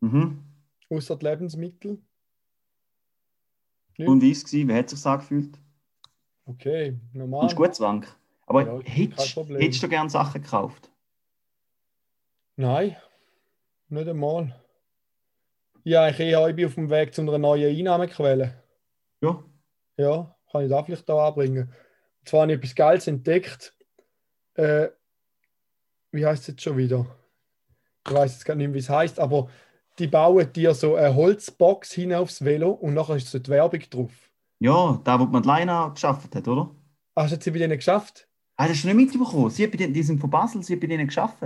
Mhm. 0.00 0.42
außer 0.90 1.16
die 1.16 1.26
Lebensmittel. 1.26 2.02
Ja. 3.96 4.08
Und 4.08 4.22
wie 4.22 4.26
war 4.26 4.32
es? 4.32 4.44
gewesen? 4.44 4.68
Wie 4.68 4.74
hat 4.74 4.92
es 4.92 5.02
sich 5.02 5.06
angefühlt? 5.06 5.58
Okay, 6.46 6.98
normal. 7.12 7.46
Ist 7.46 7.56
gut, 7.56 7.74
Zwank. 7.74 8.06
Aber 8.46 8.66
Ja, 8.66 8.80
hättest, 8.84 9.82
du 9.82 9.88
gerne 9.88 10.10
Sachen 10.10 10.42
gekauft? 10.42 10.90
Nein, 12.56 12.96
nicht 13.88 14.08
einmal. 14.08 14.60
Ja, 15.84 16.08
ich, 16.08 16.20
eher, 16.20 16.48
ich 16.48 16.56
bin 16.56 16.66
auf 16.66 16.74
dem 16.74 16.90
Weg 16.90 17.14
zu 17.14 17.22
einer 17.22 17.38
neuen 17.38 17.76
Einnahmequelle. 17.76 18.62
Ja. 19.20 19.42
Ja, 19.96 20.36
kann 20.50 20.64
ich 20.64 20.70
da 20.70 20.82
vielleicht 20.82 21.10
auch 21.10 21.28
anbringen. 21.28 21.72
Und 22.20 22.28
zwar 22.28 22.42
habe 22.42 22.52
ich 22.52 22.58
etwas 22.58 22.74
Geiles 22.74 23.06
entdeckt. 23.06 23.74
Äh, 24.54 24.88
wie 26.10 26.26
heißt 26.26 26.42
es 26.42 26.48
jetzt 26.48 26.62
schon 26.62 26.76
wieder? 26.76 27.06
Ich 28.06 28.12
weiß 28.12 28.32
jetzt 28.32 28.44
gar 28.44 28.54
nicht 28.54 28.72
wie 28.72 28.78
es 28.78 28.90
heißt, 28.90 29.18
aber 29.18 29.48
die 29.98 30.06
bauen 30.06 30.52
dir 30.52 30.74
so 30.74 30.94
eine 30.96 31.14
Holzbox 31.14 31.92
hin 31.92 32.12
aufs 32.14 32.44
Velo 32.44 32.70
und 32.70 32.94
nachher 32.94 33.16
ist 33.16 33.28
so 33.28 33.38
die 33.38 33.50
Werbung 33.50 33.80
drauf. 33.90 34.30
Ja, 34.60 35.00
da, 35.04 35.18
wo 35.18 35.26
die 35.26 35.32
Madeleine 35.32 35.90
geschafft 35.92 36.34
hat, 36.34 36.48
oder? 36.48 36.74
Hast 37.16 37.30
du 37.30 37.34
jetzt 37.36 37.44
bei 37.44 37.58
denen 37.58 37.76
geschafft? 37.76 38.28
Ah, 38.56 38.68
das 38.68 38.76
hast 38.76 38.84
du 38.84 38.88
nicht 38.94 39.12
mitbekommen. 39.12 39.50
Sie, 39.50 39.64
hat 39.64 39.70
bei 39.72 39.76
denen, 39.76 39.92
die 39.92 40.02
sind 40.02 40.20
von 40.20 40.30
Basel, 40.30 40.62
sie 40.62 40.74
hat 40.74 40.80
bei 40.80 40.86
denen 40.86 41.06
geschafft. 41.06 41.42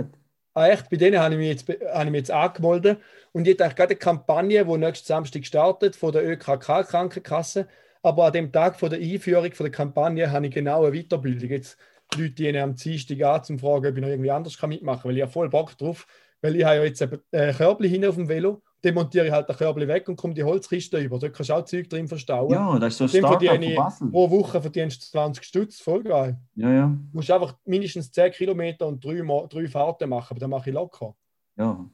Ah, 0.53 0.67
echt? 0.67 0.89
Bei 0.89 0.97
denen 0.97 1.19
habe 1.19 1.33
ich 1.35 1.39
mich 1.39 1.47
jetzt, 1.49 1.65
be- 1.65 1.79
habe 1.93 2.05
ich 2.05 2.11
mich 2.11 2.19
jetzt 2.19 2.31
angemeldet. 2.31 2.99
Und 3.31 3.47
ich 3.47 3.59
habe 3.59 3.73
gerade 3.75 3.91
eine 3.91 3.95
Kampagne, 3.99 4.65
die 4.65 4.77
nächsten 4.77 5.07
Samstag 5.07 5.45
startet, 5.45 5.95
von 5.95 6.11
der 6.11 6.25
ÖKK-Krankenkasse. 6.27 7.67
Aber 8.01 8.25
an 8.25 8.33
dem 8.33 8.51
Tag 8.51 8.79
von 8.79 8.89
der 8.89 8.99
Einführung 8.99 9.51
von 9.51 9.65
der 9.65 9.71
Kampagne 9.71 10.31
habe 10.31 10.47
ich 10.47 10.53
genau 10.53 10.85
eine 10.85 10.95
Weiterbildung. 10.99 11.49
Jetzt 11.49 11.77
Leute 12.15 12.31
die 12.31 12.57
am 12.57 12.75
Dienstag 12.75 13.21
an, 13.21 13.43
zum 13.43 13.59
fragen, 13.59 13.87
ob 13.87 13.95
ich 13.95 14.01
noch 14.01 14.09
irgendwie 14.09 14.31
anders 14.31 14.57
kann 14.57 14.69
mitmachen 14.69 15.01
kann, 15.01 15.09
weil 15.09 15.17
ich 15.17 15.23
habe 15.23 15.31
voll 15.31 15.49
Bock 15.49 15.77
drauf. 15.77 16.07
Weil 16.41 16.55
ich 16.55 16.63
habe 16.63 16.75
ja 16.77 16.83
jetzt 16.83 17.01
ein 17.01 17.19
äh, 17.31 17.51
Körbchen 17.53 17.89
hin 17.89 18.05
auf 18.05 18.15
dem 18.15 18.27
Velo, 18.29 18.61
demontiere 18.83 19.25
ich 19.25 19.31
halt 19.31 19.49
das 19.49 19.57
Körbchen 19.57 19.87
weg 19.87 20.07
und 20.07 20.15
komme 20.15 20.33
die 20.35 20.43
Holzkiste 20.43 20.99
über. 20.99 21.17
Dort 21.17 21.33
kannst 21.33 21.49
du 21.49 21.53
auch 21.55 21.65
Zeug 21.65 21.89
drin 21.89 22.07
verstauen. 22.07 22.51
Ja, 22.51 22.77
das 22.77 22.93
ist 22.93 22.97
so 22.99 23.03
ein 23.05 23.09
Startup 23.09 23.49
von 23.61 23.75
Basel. 23.75 24.11
pro 24.11 24.29
Woche 24.29 24.61
verdienst 24.61 25.01
du 25.01 25.07
20 25.11 25.43
Stutz, 25.43 25.79
voll 25.81 26.03
geil. 26.03 26.37
Ja, 26.55 26.71
ja. 26.71 26.85
Du 26.87 27.17
musst 27.17 27.31
einfach 27.31 27.57
mindestens 27.65 28.11
10 28.11 28.31
Kilometer 28.31 28.87
und 28.87 29.03
drei, 29.03 29.21
drei 29.49 29.67
Fahrten 29.67 30.09
machen, 30.09 30.27
aber 30.31 30.39
dann 30.39 30.49
mache 30.51 30.69
ich 30.69 30.73
locker. 30.75 31.15
ja. 31.57 31.85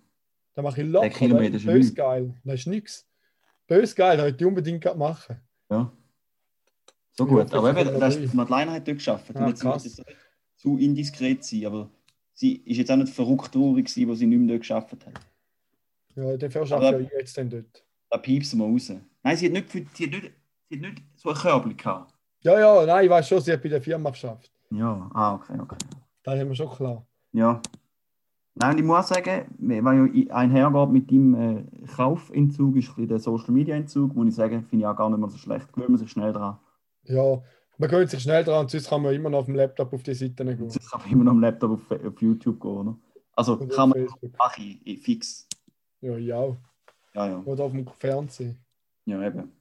Da 0.55 0.61
mache 0.61 0.81
ich 0.83 0.87
locker. 0.87 1.09
Kilometer 1.09 1.53
das 1.53 1.61
ist 1.63 1.67
bös 1.67 1.95
geil. 1.95 2.35
Das 2.43 2.59
ist 2.59 2.67
nichts. 2.67 3.07
Bös 3.65 3.95
geil, 3.95 4.17
das 4.17 4.27
hätte 4.27 4.43
ich 4.43 4.47
unbedingt 4.47 4.83
machen. 4.97 5.37
ja. 5.71 5.91
So 7.15 7.23
Ja, 7.23 7.29
gut. 7.29 7.39
vielleicht 7.49 7.53
Aber 7.55 7.69
eben, 7.71 7.91
wir 7.93 7.99
das, 7.99 8.15
rein. 8.17 8.29
die 8.29 8.35
Madeleine 8.37 8.71
hat 8.73 8.87
dort 8.87 8.97
geschafft. 8.97 9.31
Ah, 9.35 9.47
jetzt 9.47 9.63
muss 9.63 9.83
jetzt 9.85 10.03
zu 10.57 10.77
indiskret 10.77 11.43
sein, 11.43 11.65
aber 11.65 11.89
sie 12.33 12.57
ist 12.57 12.77
jetzt 12.77 12.91
auch 12.91 12.95
nicht 12.97 13.13
verrückt 13.13 13.51
traurig 13.53 13.85
gewesen, 13.87 14.07
wo 14.09 14.13
sie 14.15 14.25
nicht 14.27 14.39
mehr 14.39 14.47
dort 14.49 14.61
geschafft 14.61 14.91
hat. 14.91 15.05
Ja, 16.15 16.23
den 16.37 16.41
Aber- 16.43 16.51
verschaffe 16.51 17.01
ich 17.01 17.09
jetzt 17.17 17.37
dann 17.37 17.49
dort. 17.49 17.83
Da 18.09 18.17
piepsen 18.17 18.59
wir 18.59 18.65
raus. 18.65 18.91
Nein, 19.23 19.37
sie 19.37 19.45
hat 19.47 19.53
nicht, 19.53 19.69
für- 19.69 19.85
sie 19.93 20.05
hat 20.05 20.11
nicht, 20.11 20.31
sie 20.69 20.75
hat 20.75 20.81
nicht 20.81 21.03
so 21.15 21.29
ein 21.29 21.35
Körbchen 21.35 21.75
gehabt. 21.77 22.13
Ja, 22.41 22.59
ja, 22.59 22.85
nein, 22.85 23.05
ich 23.05 23.09
weiß 23.09 23.27
schon, 23.27 23.41
sie 23.41 23.53
hat 23.53 23.63
bei 23.63 23.69
der 23.69 23.81
Firma 23.81 24.09
geschafft. 24.09 24.51
Ja, 24.69 25.09
ah, 25.13 25.35
okay, 25.35 25.57
okay. 25.59 25.77
Das 26.23 26.39
haben 26.39 26.49
wir 26.49 26.55
schon 26.55 26.69
klar. 26.69 27.05
Ja. 27.31 27.61
Nein, 28.55 28.77
ich 28.77 28.83
muss 28.83 29.07
sagen, 29.07 29.45
weil 29.57 30.15
ja 30.15 30.35
einhergeht 30.35 30.89
mit 30.89 31.09
deinem 31.09 31.33
äh, 31.57 31.63
Kauфentzug, 31.95 32.75
ist 32.75 32.95
ein 32.97 33.07
der 33.07 33.17
Social 33.19 33.51
Media 33.51 33.75
Entzug, 33.75 34.13
muss 34.15 34.27
ich 34.27 34.35
sagen, 34.35 34.63
finde 34.69 34.83
ich 34.83 34.87
auch 34.87 34.95
gar 34.95 35.09
nicht 35.09 35.19
mehr 35.19 35.29
so 35.29 35.37
schlecht. 35.37 35.73
Gewöhnt 35.73 35.89
man 35.89 35.97
sich 35.97 36.11
schnell 36.11 36.31
dran. 36.33 36.59
Ja, 37.05 37.41
man 37.77 37.89
gewöhnt 37.89 38.09
sich 38.09 38.21
schnell 38.23 38.43
dran, 38.43 38.67
sonst 38.69 38.89
kann 38.89 39.01
man 39.01 39.13
immer 39.13 39.29
noch 39.29 39.39
auf 39.39 39.45
dem 39.45 39.55
Laptop 39.55 39.93
auf 39.93 40.03
die 40.03 40.13
Seiten 40.13 40.47
gehen. 40.47 40.69
Sonst 40.69 40.91
kann 40.91 41.01
man 41.01 41.11
immer 41.11 41.23
noch 41.25 41.31
am 41.31 41.41
Laptop 41.41 41.71
auf, 41.71 41.91
auf 41.91 42.21
YouTube 42.21 42.59
gehen, 42.61 42.71
oder? 42.71 42.97
Also 43.35 43.59
Oder 43.59 43.75
kann 43.75 43.91
auf 43.91 43.97
man, 44.21 44.31
mache 44.37 44.61
ich, 44.83 45.01
fix. 45.01 45.47
Ja, 46.01 46.17
ja. 46.17 46.55
Ja, 47.15 47.27
ja. 47.29 47.41
Oder 47.45 47.63
auf 47.63 47.71
dem 47.71 47.87
Fernsehen. 47.87 48.57
Ja, 49.05 49.25
eben. 49.25 49.51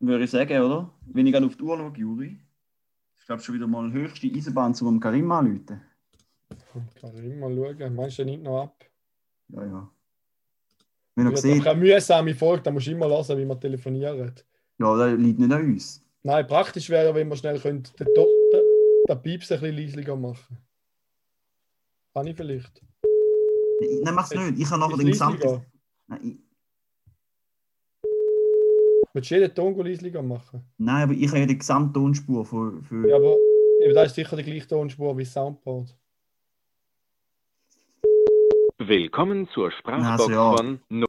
Würde 0.00 0.24
ich 0.24 0.30
sagen, 0.30 0.60
oder? 0.62 0.90
Wenn 1.06 1.26
ich 1.26 1.32
gerade 1.32 1.46
auf 1.46 1.56
die 1.56 1.62
Uhr 1.62 1.76
schaue, 1.76 1.92
Juri, 1.96 2.38
ich 3.18 3.26
glaube 3.26 3.42
schon 3.42 3.54
wieder 3.54 3.66
mal 3.66 3.90
höchste 3.92 4.26
Eisenbahn 4.28 4.74
zu 4.74 4.86
einem 4.86 5.00
Karim 5.00 5.30
anrufen. 5.32 5.80
Kann 7.00 7.16
ich 7.16 7.24
immer 7.24 7.50
schauen. 7.50 7.94
Meinst 7.94 8.18
du, 8.18 8.24
der 8.24 8.32
nimmt 8.32 8.44
noch 8.44 8.62
ab? 8.62 8.84
Ja, 9.48 9.64
ja. 9.64 9.90
Wenn 11.14 11.26
ihr 11.26 11.30
Ja, 11.32 11.36
seht, 11.36 11.66
eine 11.66 11.80
mühsame 11.80 12.34
Folge, 12.34 12.62
da 12.62 12.70
musst 12.70 12.86
du 12.86 12.92
immer 12.92 13.08
hören, 13.08 13.38
wie 13.38 13.44
wir 13.44 13.58
telefonieren. 13.60 14.32
ja, 14.78 14.96
das 14.96 15.18
liegt 15.18 15.38
nicht 15.40 15.52
an 15.52 15.64
uns. 15.64 16.02
Nein, 16.22 16.46
praktisch 16.46 16.90
wäre 16.90 17.06
ja, 17.06 17.14
wenn 17.14 17.28
wir 17.28 17.36
schnell 17.36 17.58
könnte, 17.60 17.92
den, 17.96 18.06
den, 18.14 18.26
den 19.08 19.22
Pieps 19.22 19.50
ein 19.52 19.60
bisschen 19.60 19.76
leislicher 19.76 20.16
machen. 20.16 20.58
Kann 22.14 22.26
ich 22.26 22.36
vielleicht. 22.36 22.82
Nein, 24.02 24.14
mach's 24.14 24.30
nicht. 24.30 24.58
Ich 24.58 24.70
habe 24.70 24.80
nachher 24.80 24.92
Ist 24.94 24.98
den 25.00 25.06
gesamten. 25.08 25.64
Nein, 26.08 26.42
Willst 29.14 29.30
du 29.30 29.34
jeden 29.34 29.54
Ton 29.54 29.76
leislicher 29.78 30.22
machen? 30.22 30.64
nein, 30.76 31.02
aber 31.04 31.12
ich 31.12 31.28
habe 31.28 31.38
ja 31.40 31.46
die 31.46 31.58
Gesamttonspur 31.58 32.44
für. 32.44 32.82
für 32.82 33.08
Ja, 33.08 33.16
aber 33.16 33.36
eben, 33.80 33.94
das 33.94 34.08
ist 34.08 34.14
sicher 34.16 34.36
die 34.36 34.42
gleiche 34.42 34.68
Tonspur 34.68 35.16
wie 35.16 35.24
Soundboard. 35.24 35.96
Willkommen 38.78 39.48
zur 39.48 39.70
Sprachbox 39.72 40.20
Also 40.20 40.30
ja. 40.30 40.56
von 40.56 40.80
No? 40.88 41.06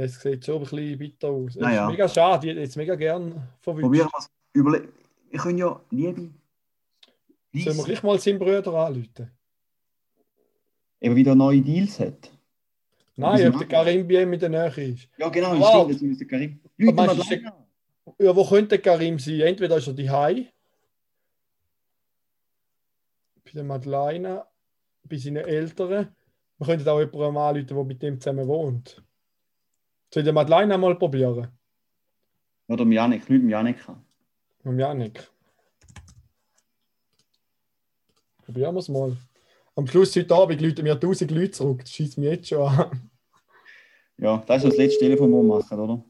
Es 0.00 0.20
sieht 0.20 0.44
schon 0.44 0.56
ein 0.56 0.60
bisschen 0.60 0.98
bitter 0.98 1.28
aus. 1.28 1.50
Es 1.50 1.56
Naja. 1.56 1.86
ist 1.86 1.90
mega 1.90 2.08
schade, 2.08 2.46
ich 2.46 2.50
hätte 2.52 2.60
jetzt 2.60 2.76
mega 2.76 2.94
gern 2.94 3.48
verwünscht. 3.60 3.82
Probieren 3.82 4.06
wir 4.12 4.18
es. 4.18 4.30
Überle 4.52 4.88
wir 5.30 5.40
können 5.40 5.58
ja, 5.58 5.80
Liebe. 5.90 6.30
Sollen 7.52 7.76
wir 7.76 7.84
gleich 7.84 8.02
mal 8.04 8.18
seinen 8.20 8.38
Brüder 8.38 8.72
anrufen? 8.74 9.30
Eben 11.00 11.16
wieder 11.16 11.34
neue 11.34 11.60
Deals 11.60 11.98
hat. 11.98 12.30
Nein, 13.16 13.52
ob 13.52 13.58
der 13.58 13.66
Karim 13.68 14.06
bei 14.06 14.22
ihm 14.22 14.32
in 14.32 14.40
der 14.40 14.48
Nähe 14.48 14.92
ist. 14.92 15.08
Ja, 15.18 15.28
genau, 15.28 15.58
Wow. 15.58 15.82
stimmt, 15.82 15.94
das 15.94 16.00
müsste 16.02 16.26
Karim. 16.26 16.60
Leute, 16.76 16.94
meinst 16.94 17.14
du, 17.14 17.18
Madeleine. 17.18 17.52
Ja, 18.20 18.36
wo 18.36 18.44
könnte 18.44 18.68
der 18.68 18.78
Karim 18.78 19.18
sein? 19.18 19.40
Entweder 19.40 19.76
ist 19.78 19.88
er 19.88 19.94
die 19.94 20.06
bei 20.06 20.46
der 23.52 23.64
Madeleine, 23.64 24.44
bei 25.02 25.16
seinen 25.16 25.44
Eltern. 25.44 26.14
Wir 26.58 26.66
könnten 26.66 26.88
auch 26.88 27.00
jemanden 27.00 27.36
anrufen, 27.36 27.66
der 27.66 27.84
mit 27.84 28.02
dem 28.02 28.20
zusammen 28.20 28.46
wohnt. 28.46 29.02
Soll 30.12 30.22
ich 30.22 30.26
den 30.26 30.34
Madeleine 30.34 30.74
einmal 30.74 30.94
probieren? 30.94 31.48
Oder 32.68 32.84
dem 32.84 32.92
Janik, 32.92 33.28
nicht 33.28 33.42
dem 33.42 33.48
Janik. 33.48 33.88
an. 33.88 34.02
Mit 34.64 34.80
Janik. 34.80 35.30
Probieren 38.44 38.74
wir 38.74 38.80
es 38.80 38.88
mal. 38.88 39.16
Am 39.76 39.86
Schluss 39.86 40.16
heute 40.16 40.34
Abend 40.34 40.60
läuten 40.60 40.82
mir 40.82 40.94
1000 40.94 41.30
Leute 41.30 41.50
zurück. 41.52 41.80
Das 41.80 41.90
schießt 41.90 42.18
mich 42.18 42.30
jetzt 42.30 42.48
schon 42.48 42.66
an. 42.66 43.10
Ja, 44.16 44.42
das 44.46 44.64
ist 44.64 44.70
das 44.72 44.78
letzte 44.78 45.00
Telefon, 45.00 45.30
das 45.30 45.38
wir 45.40 45.44
machen, 45.44 45.78
oder? 45.78 46.04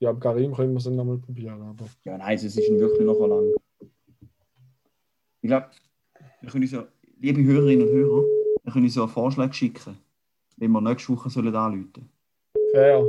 Ja, 0.00 0.10
am 0.10 0.20
Karim 0.20 0.54
können 0.54 0.72
wir 0.72 0.78
es 0.78 0.84
dann 0.84 0.94
nochmal 0.94 1.18
probieren. 1.18 1.60
Aber 1.62 1.86
Ja, 2.04 2.16
nein, 2.18 2.36
es 2.36 2.44
ist 2.44 2.56
wirklich 2.56 3.00
noch 3.06 3.18
lang. 3.26 3.52
Ich 5.40 5.48
glaube, 5.48 5.70
wir 6.40 6.50
können 6.50 6.66
so, 6.66 6.86
liebe 7.18 7.42
Hörerinnen 7.42 7.88
und 7.88 7.94
Hörer, 7.94 8.22
wir 8.62 8.72
können 8.72 8.88
so 8.88 9.02
einen 9.02 9.10
Vorschlag 9.10 9.52
schicken, 9.54 9.98
wenn 10.56 10.70
wir 10.70 10.80
nächste 10.80 11.12
Woche 11.12 11.30
sollen 11.30 11.54
anrufen 11.56 12.08
fair. 12.72 13.04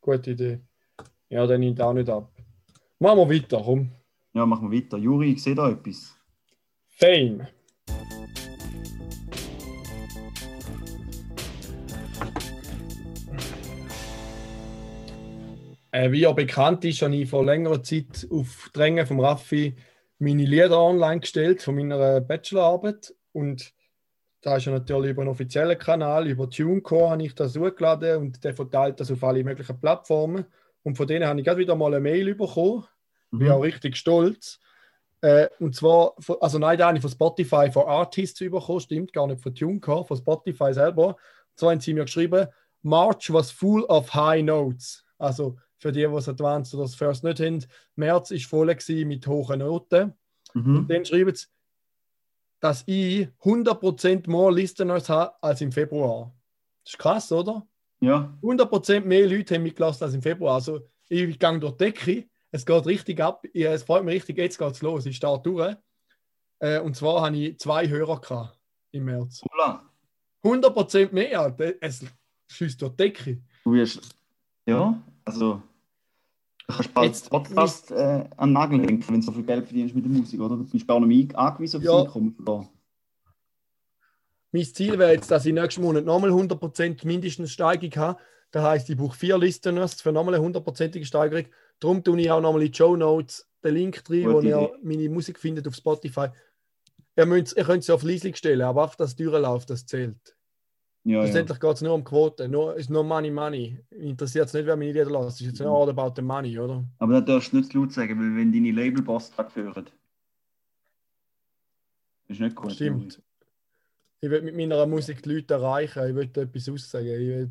Gute 0.00 0.30
Idee. 0.30 0.60
Ja, 1.28 1.46
der 1.46 1.58
nimmt 1.58 1.80
auch 1.80 1.92
nicht 1.92 2.08
ab. 2.08 2.32
Machen 2.98 3.18
wir 3.18 3.34
weiter, 3.34 3.62
komm. 3.64 3.90
Ja, 4.32 4.46
machen 4.46 4.70
wir 4.70 4.78
weiter. 4.78 4.98
Juri, 4.98 5.32
ich 5.32 5.42
sehe 5.42 5.54
da 5.54 5.70
etwas. 5.70 6.16
Fame. 6.88 7.46
Äh, 15.92 16.12
wie 16.12 16.20
ja 16.20 16.32
bekannt 16.32 16.84
ist, 16.84 17.02
habe 17.02 17.16
ich 17.16 17.28
vor 17.28 17.44
längerer 17.44 17.82
Zeit 17.82 18.26
auf 18.30 18.70
Drängen 18.72 19.06
von 19.06 19.20
Raffi 19.20 19.74
meine 20.18 20.44
Lieder 20.44 20.78
online 20.78 21.20
gestellt 21.20 21.62
von 21.62 21.74
meiner 21.74 22.20
Bachelorarbeit. 22.20 23.14
Und 23.32 23.72
da 24.42 24.56
ist 24.56 24.64
ja 24.66 24.72
natürlich 24.72 25.10
über 25.10 25.22
einen 25.22 25.30
offiziellen 25.30 25.78
Kanal, 25.78 26.26
über 26.26 26.48
TuneCore 26.48 27.10
habe 27.10 27.22
ich 27.24 27.34
das 27.34 27.56
hochgeladen 27.58 28.18
und 28.18 28.42
der 28.44 28.54
verteilt 28.54 28.98
das 29.00 29.10
auf 29.10 29.22
alle 29.22 29.44
möglichen 29.44 29.78
Plattformen. 29.78 30.46
Und 30.82 30.96
von 30.96 31.06
denen 31.06 31.26
habe 31.26 31.38
ich 31.40 31.44
gerade 31.46 31.60
wieder 31.60 31.76
mal 31.76 31.88
eine 31.92 32.00
Mail 32.00 32.34
bekommen. 32.34 32.84
Bin 33.30 33.46
Mhm. 33.48 33.52
auch 33.52 33.60
richtig 33.62 33.96
stolz. 33.96 34.58
Äh, 35.20 35.48
und 35.58 35.74
zwar, 35.76 36.14
von- 36.18 36.36
also 36.40 36.58
nein, 36.58 36.78
da 36.78 36.86
habe 36.86 36.96
ich 36.96 37.02
von 37.02 37.10
Spotify 37.10 37.70
for 37.70 37.86
Artists 37.88 38.40
bekommen, 38.40 38.80
stimmt, 38.80 39.12
gar 39.12 39.26
nicht 39.26 39.42
von 39.42 39.54
TuneCore, 39.54 40.06
von 40.06 40.16
Spotify 40.16 40.72
selber. 40.72 41.08
Und 41.08 41.16
zwar 41.56 41.72
haben 41.72 41.80
sie 41.80 41.92
mir 41.92 42.04
geschrieben, 42.04 42.46
March 42.82 43.30
was 43.30 43.50
full 43.50 43.84
of 43.84 44.14
high 44.14 44.42
notes. 44.42 45.04
Also 45.18 45.58
für 45.76 45.92
die, 45.92 46.06
die 46.06 46.12
das 46.12 46.28
Advanced 46.28 46.72
oder 46.74 46.84
das 46.84 46.94
First 46.94 47.22
nicht 47.24 47.40
haben, 47.40 47.62
März 47.96 48.30
ist 48.30 48.46
voll 48.46 48.74
mit 49.04 49.26
hohen 49.26 49.58
Noten. 49.58 50.14
Mhm. 50.54 50.86
Dann 50.88 51.04
schreiben 51.04 51.34
sie, 51.34 51.46
dass 52.60 52.82
ich 52.86 53.28
100% 53.42 54.30
mehr 54.30 54.52
Listeners 54.52 55.08
habe 55.08 55.34
als 55.42 55.60
im 55.60 55.72
Februar. 55.72 56.32
Das 56.84 56.94
ist 56.94 56.98
krass, 56.98 57.32
oder? 57.32 57.66
Ja, 58.00 58.36
100% 58.42 59.00
mehr 59.00 59.26
Leute 59.26 59.54
haben 59.54 59.62
mitgelassen 59.62 60.04
als 60.04 60.14
im 60.14 60.22
Februar. 60.22 60.54
Also 60.54 60.80
ich 61.08 61.38
gehe 61.38 61.58
durch 61.58 61.76
die 61.76 61.84
Decke, 61.84 62.28
es 62.50 62.64
geht 62.64 62.86
richtig 62.86 63.20
ab. 63.20 63.44
Es 63.52 63.82
freut 63.82 64.04
mich 64.04 64.14
richtig, 64.14 64.38
jetzt 64.38 64.58
geht 64.58 64.72
es 64.72 64.82
los. 64.82 65.06
Ich 65.06 65.16
starte 65.16 65.50
durch. 65.50 65.76
Äh, 66.60 66.80
und 66.80 66.96
zwar 66.96 67.22
habe 67.22 67.36
ich 67.36 67.58
zwei 67.58 67.88
Hörer 67.88 68.20
gehabt 68.20 68.58
im 68.92 69.04
März. 69.04 69.42
Hola. 69.52 69.84
100% 70.42 71.12
mehr, 71.12 71.54
es 71.80 72.04
schießt 72.48 72.80
durch 72.80 72.92
die 72.92 72.96
Decke. 72.96 73.42
Du 73.64 73.72
wirst, 73.72 74.00
ja, 74.66 75.00
also, 75.24 75.62
Jetzt- 77.02 77.30
Podcast 77.30 77.90
äh, 77.90 78.24
an 78.36 78.50
den 78.50 78.52
Nagel 78.52 78.80
hängen, 78.80 79.04
wenn 79.08 79.16
du 79.16 79.22
so 79.22 79.32
viel 79.32 79.42
Geld 79.42 79.66
verdienst 79.66 79.94
mit 79.94 80.04
der 80.04 80.12
Musik, 80.12 80.40
oder? 80.40 80.56
Du 80.56 80.64
bist 80.64 80.86
gar 80.86 81.00
nicht 81.00 81.34
angewiesen 81.34 81.78
auf 81.78 81.82
Ja. 81.82 82.02
Einkommen 82.02 82.32
von 82.34 82.44
da. 82.44 82.68
Mein 84.52 84.64
Ziel 84.64 84.98
wäre 84.98 85.12
jetzt, 85.12 85.30
dass 85.30 85.46
ich 85.46 85.52
nächsten 85.54 85.82
Monat 85.82 86.04
nochmal 86.04 86.30
100% 86.30 87.06
mindestens 87.06 87.52
Steigung 87.52 87.90
habe. 87.96 88.20
Das 88.50 88.64
heisst, 88.64 88.90
ich 88.90 88.96
brauche 88.96 89.16
vier 89.16 89.38
Listeners 89.38 90.00
für 90.00 90.10
nochmal 90.12 90.34
eine 90.34 90.44
100%ige 90.44 91.04
Steigerung. 91.06 91.46
Darum 91.78 92.02
tue 92.02 92.20
ich 92.20 92.30
auch 92.30 92.40
nochmal 92.40 92.62
in 92.62 92.70
die 92.72 92.76
Show 92.76 92.96
Notes 92.96 93.46
den 93.62 93.74
Link 93.74 94.02
drin, 94.04 94.24
Gute 94.24 94.34
wo 94.34 94.40
ihr 94.42 94.72
meine 94.82 95.08
Musik 95.08 95.38
findet 95.38 95.68
auf 95.68 95.74
Spotify. 95.74 96.28
Ihr, 97.16 97.26
müsst, 97.26 97.56
ihr 97.56 97.64
könnt 97.64 97.82
es 97.82 97.90
auf 97.90 98.02
Leislich 98.02 98.36
stellen, 98.36 98.62
aber 98.62 98.84
einfach 98.84 98.96
das 98.96 99.14
durchläuft, 99.14 99.70
das 99.70 99.86
zählt. 99.86 100.36
Ja, 101.04 101.12
ja. 101.20 101.22
Schlussendlich 101.24 101.58
geht 101.60 101.74
es 101.74 101.80
nur 101.82 101.94
um 101.94 102.04
Quote. 102.04 102.46
Nur, 102.48 102.76
ist 102.76 102.90
nur 102.90 103.02
Money, 103.04 103.30
Money. 103.30 103.78
Interessiert 103.90 104.46
es 104.48 104.52
nicht, 104.54 104.66
wer 104.66 104.76
meine 104.76 104.92
Lieder 104.92 105.10
lässt. 105.10 105.36
Es 105.36 105.40
ist 105.40 105.46
jetzt 105.46 105.60
Mhm. 105.60 105.66
nur 105.66 105.78
all 105.82 105.88
about 105.88 106.12
the 106.14 106.22
money, 106.22 106.58
oder? 106.58 106.84
Aber 106.98 107.14
das 107.20 107.24
darfst 107.24 107.52
du 107.52 107.56
nicht 107.56 107.72
zu 107.72 107.78
laut 107.78 107.92
sagen, 107.92 108.18
weil 108.18 108.36
wenn 108.36 108.52
deine 108.52 108.70
Labelboss 108.70 109.30
das 109.34 109.56
hören, 109.56 109.88
ist 112.28 112.40
nicht 112.40 112.54
gut. 112.54 112.72
Stimmt. 112.72 113.22
Ich 114.20 114.28
will 114.28 114.42
mit 114.42 114.54
meiner 114.54 114.84
Musik 114.86 115.22
die 115.22 115.30
Leute 115.36 115.54
erreichen. 115.54 116.06
Ich 116.06 116.14
will 116.14 116.30
etwas 116.34 116.68
aussagen. 116.68 117.06
Ich 117.06 117.28
will. 117.28 117.50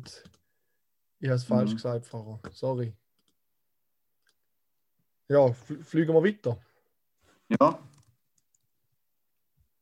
Ich 1.18 1.28
habe 1.28 1.34
es 1.36 1.44
falsch 1.44 1.70
Mhm. 1.72 1.74
gesagt, 1.76 2.06
Pfarrer. 2.06 2.38
Sorry. 2.52 2.92
Ja, 5.28 5.52
fl 5.52 5.82
fliegen 5.82 6.14
wir 6.14 6.22
weiter. 6.24 6.56
Ja. 7.60 7.78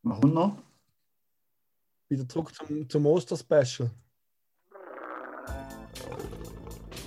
Kommt 0.02 0.34
noch? 0.34 0.56
Wieder 2.08 2.28
zurück 2.28 2.54
zum, 2.54 2.88
zum 2.88 3.06
Osterspecial. 3.06 3.90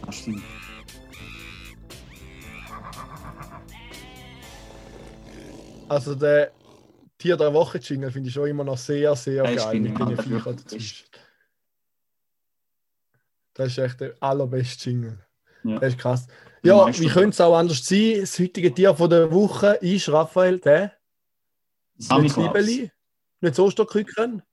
Ah, 0.06 0.12
stimmt. 0.12 0.44
Also 5.90 6.16
der 6.16 6.52
Tier 7.18 7.36
der 7.36 7.54
Woche 7.54 7.78
Jingle 7.80 8.12
finde 8.12 8.30
ich 8.30 8.34
schon 8.34 8.48
immer 8.48 8.64
noch 8.64 8.78
sehr, 8.78 9.16
sehr 9.16 9.44
Ja, 9.44 9.56
geil 9.56 9.80
mit 9.80 10.00
den 10.00 10.18
Viechern 10.18 10.56
dazwischen. 10.56 11.08
Das 13.54 13.68
ist 13.68 13.78
echt 13.78 14.00
der 14.00 14.14
allerbeste 14.22 14.90
Jingle. 14.90 15.20
Ja. 15.64 15.80
Das 15.80 15.94
ist 15.94 16.00
krass. 16.00 16.28
Ja, 16.64 16.88
wie 16.88 17.08
könnte 17.08 17.30
es 17.30 17.42
auch 17.42 17.58
anders 17.58 17.86
sein? 17.86 18.22
Das 18.22 18.40
heutige 18.40 18.74
Tier 18.74 18.96
von 18.96 19.10
der 19.10 19.32
Woche 19.32 19.74
ist 19.82 20.10
Raphael, 20.10 20.60
der. 20.60 20.94
Sammy 21.98 22.24
nicht 22.24 22.92
das 23.42 23.60
Osterküken, 23.60 24.44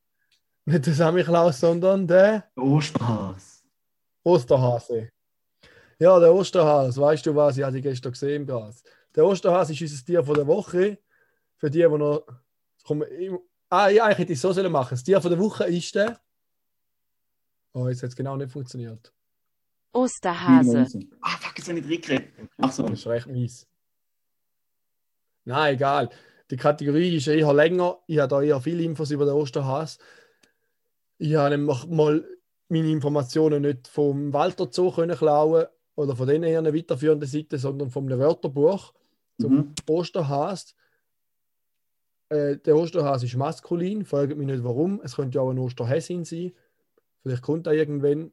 nicht 0.69 0.87
der 0.87 0.95
Samichlaus, 0.95 1.61
sondern 1.61 2.07
der 2.07 2.51
Osterhas. 2.57 3.65
Osterhase. 4.23 5.11
Ja, 5.99 6.19
der 6.21 6.33
Osterhase, 6.33 7.01
weißt 7.01 7.27
du 7.27 7.35
was? 7.35 7.57
Ich 7.57 7.65
hatte 7.65 7.79
ihn 7.79 7.83
gestern 7.83 8.13
gesehen 8.13 8.43
im 8.43 8.47
Gras. 8.47 8.83
Der 9.15 9.25
Osterhase 9.25 9.73
ist 9.73 9.81
unser 9.81 10.05
Tier 10.05 10.23
von 10.23 10.35
der 10.35 10.47
Woche. 10.47 10.99
Für 11.57 11.71
die, 11.71 11.79
die 11.79 11.89
noch. 11.89 12.25
Komm, 12.85 13.03
ich, 13.03 13.31
ah, 13.69 13.89
ja, 13.89 14.05
eigentlich 14.05 14.19
hätte 14.19 14.33
ich 14.33 14.39
es 14.39 14.43
so 14.43 14.53
sollen 14.53 14.71
machen. 14.71 14.91
Das 14.91 15.03
Tier 15.03 15.21
von 15.21 15.31
der 15.31 15.41
Woche 15.41 15.65
ist 15.65 15.95
der. 15.95 16.21
Oh, 17.73 17.89
jetzt 17.89 18.03
hat 18.03 18.11
es 18.11 18.17
genau 18.17 18.37
nicht 18.37 18.53
funktioniert. 18.53 19.13
Osterhase. 19.93 20.87
Ah, 21.21 21.37
fuck, 21.39 21.59
jetzt 21.59 21.69
habe 21.69 21.79
ich 21.79 21.87
nicht 21.87 22.11
reingeredet. 22.11 22.51
Ach 22.59 22.71
so. 22.71 22.83
Das 22.85 22.99
ist 22.99 23.07
recht 23.07 23.27
mies. 23.27 23.67
Nein, 25.45 25.75
egal. 25.75 26.11
Die 26.51 26.57
Kategorie 26.57 27.17
ist 27.17 27.27
eher 27.27 27.53
länger. 27.53 27.99
Ich 28.07 28.19
habe 28.19 28.29
da 28.29 28.43
eher 28.43 28.61
viele 28.61 28.83
Infos 28.83 29.11
über 29.11 29.25
den 29.25 29.35
Osterhase. 29.35 29.99
Ich 31.19 31.35
habe 31.35 31.51
nämlich 31.57 31.87
mal 31.87 32.25
meine 32.69 32.91
Informationen 32.91 33.63
nicht 33.63 33.89
vom 33.89 34.33
Walter 34.33 34.69
Zoo 34.71 34.93
können 34.93 35.17
klauen 35.17 35.67
oder 35.97 36.15
von 36.15 36.29
denen 36.29 36.45
eher 36.45 36.59
eine 36.61 36.75
weiterführenden 36.75 37.29
Seite, 37.29 37.59
sondern 37.59 37.91
vom 37.91 38.09
Wörterbuch 38.09 38.93
zum 39.41 39.53
Mhm. 39.57 39.75
Osterhase. 39.89 40.75
Äh, 42.29 42.59
der 42.59 42.77
Osterhase 42.77 43.27
ist 43.27 43.37
maskulin. 43.37 44.05
Fragt 44.05 44.37
mich 44.37 44.47
nicht 44.47 44.63
warum. 44.63 45.01
Es 45.03 45.17
könnte 45.17 45.37
ja 45.37 45.43
auch 45.43 45.51
ein 45.51 45.59
Osterhäsin 45.59 46.25
sein. 46.25 46.53
Vielleicht 47.23 47.43
kommt 47.43 47.67
er 47.67 47.73
irgendwann. 47.73 48.33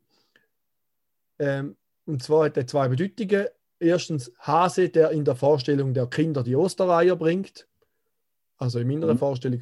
Ähm, 1.39 1.75
und 2.05 2.21
zwar 2.21 2.45
hat 2.45 2.57
er 2.57 2.67
zwei 2.67 2.87
Bedeutungen. 2.87 3.47
Erstens 3.79 4.31
Hase, 4.39 4.89
der 4.89 5.11
in 5.11 5.25
der 5.25 5.35
Vorstellung 5.35 5.93
der 5.93 6.07
Kinder 6.07 6.43
die 6.43 6.55
Ostereier 6.55 7.15
bringt. 7.15 7.67
Also 8.57 8.79
in 8.79 8.87
meiner 8.87 9.13
Mhm. 9.13 9.17
Vorstellung. 9.17 9.61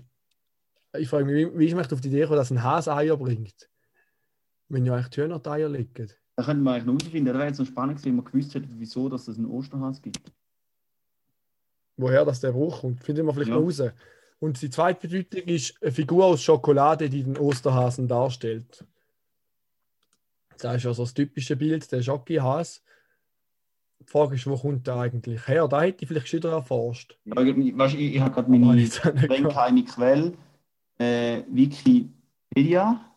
Ich 0.97 1.10
frage 1.10 1.25
mich, 1.25 1.36
wie, 1.36 1.60
wie 1.60 1.65
ich 1.65 1.75
möchte 1.75 1.95
auf 1.95 2.01
die 2.01 2.10
Idee 2.10 2.23
kommen, 2.25 2.38
dass 2.38 2.51
ein 2.51 2.63
Hase 2.63 2.93
Eier 2.93 3.17
bringt. 3.17 3.69
Wenn 4.69 4.86
ja 4.86 4.95
eigentlich 4.95 5.15
Hühner 5.17 5.39
die 5.39 5.49
Eier 5.49 5.69
legen. 5.69 6.12
Da 6.36 6.43
könnte 6.43 6.63
man 6.63 6.73
eigentlich 6.75 6.86
noch 6.86 6.93
herausfinden. 6.93 7.25
Das 7.25 7.36
wäre 7.36 7.47
jetzt 7.47 7.60
noch 7.60 7.65
spannend 7.67 7.97
gewesen, 7.97 8.10
wenn 8.17 8.23
man 8.23 8.25
gewusst 8.25 8.56
hätte, 8.56 8.67
wieso 8.71 9.10
dass 9.10 9.27
es 9.27 9.38
einen 9.38 9.47
Osterhas 9.47 10.01
gibt. 10.01 10.32
Woher 11.97 12.25
das 12.25 12.39
der 12.39 12.51
Bruch 12.51 12.82
kommt, 12.82 13.03
finden 13.03 13.25
wir 13.25 13.34
vielleicht 13.34 13.49
Ja. 13.51 13.56
noch 13.56 13.63
raus. 13.63 13.82
Und 14.39 14.62
die 14.62 14.69
zweite 14.69 15.08
Bedeutung 15.08 15.47
ist 15.47 15.82
eine 15.82 15.91
Figur 15.91 16.25
aus 16.25 16.41
Schokolade, 16.41 17.10
die 17.10 17.23
den 17.23 17.38
Osterhasen 17.38 18.08
darstellt. 18.08 18.84
Das 20.60 20.77
ist 20.77 20.86
also 20.86 21.03
das 21.03 21.13
typische 21.13 21.56
Bild, 21.56 21.91
der 21.91 22.01
Schokihase. 22.01 22.82
Die 23.99 24.06
Frage 24.12 24.36
ist, 24.36 24.45
wo 24.47 24.58
kommt 24.58 24.86
der 24.88 24.95
eigentlich 24.97 25.47
her? 25.47 25.67
Da 25.67 25.82
hätte 25.82 26.03
ich 26.03 26.08
vielleicht 26.10 26.27
schon 26.27 26.39
wieder 26.39 26.51
erforscht. 26.51 27.17
Ja, 27.25 27.41
ich, 27.41 27.56
ich, 27.58 28.15
ich 28.15 28.19
habe 28.19 28.34
gerade 28.34 28.51
meine 28.51 28.86
streng 28.86 29.15
gehabt. 29.15 29.53
keine 29.53 29.84
Quelle. 29.86 30.34
Äh, 30.97 31.43
Wikipedia. 31.47 33.10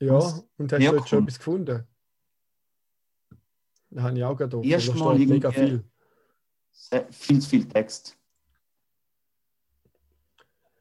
Ja, 0.00 0.14
Was? 0.14 0.46
und 0.58 0.72
hast 0.72 0.80
du 0.80 0.96
jetzt 0.96 1.08
schon 1.08 1.22
etwas 1.22 1.38
gefunden? 1.38 1.86
Da 3.90 4.02
habe 4.02 4.18
ich 4.18 4.24
auch 4.24 4.36
gerade 4.36 4.58
offen. 4.58 4.68
Erst 4.68 4.88
Da 4.88 4.94
mal 4.94 5.14
steht 5.14 5.28
mega 5.28 5.50
viel. 5.50 5.84
Viel 7.10 7.40
zu 7.40 7.48
viel 7.48 7.68
Text. 7.68 8.18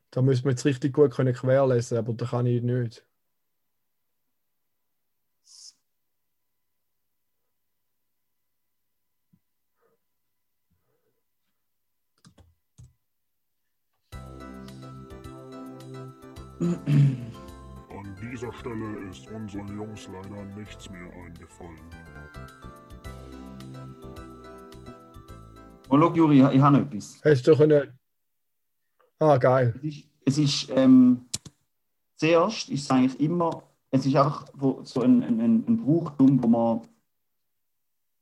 Da 0.10 0.22
müssen 0.22 0.44
wir 0.44 0.52
jetzt 0.52 0.66
richtig 0.66 0.94
gut 0.94 1.12
können 1.12 1.34
querlesen, 1.34 1.98
aber 1.98 2.14
da 2.14 2.26
kann 2.26 2.46
ich 2.46 2.62
nicht. 2.62 3.06
An 16.76 18.16
dieser 18.22 18.52
Stelle 18.54 19.10
ist 19.10 19.30
unseren 19.32 19.68
Jungs 19.76 20.08
leider 20.12 20.44
nichts 20.56 20.90
mehr 20.90 21.12
eingefallen. 21.26 21.80
Oh, 25.90 26.00
schau, 26.00 26.14
Juri, 26.14 26.38
ich, 26.40 26.62
habe 26.62 26.78
noch 26.78 26.86
etwas. 26.86 27.20
Hast 27.24 27.48
du 27.48 27.56
können. 27.56 28.00
Ah, 29.20 29.38
geil. 29.38 29.74
Es 29.78 29.84
ist, 29.84 30.08
es 30.26 30.38
ist 30.38 30.70
ähm, 30.76 31.26
zuerst 32.16 32.70
ist 32.70 32.84
es 32.84 32.92
eigentlich 32.92 33.20
immer, 33.20 33.64
es 33.92 34.06
ist 34.06 34.16
einfach 34.16 34.48
wo, 34.54 34.82
so 34.84 35.02
ein, 35.02 35.24
ein, 35.24 35.40
ein, 35.40 35.64
ein 35.68 35.78
Brauchtum, 35.78 36.42
wo 36.42 36.48
man 36.48 36.82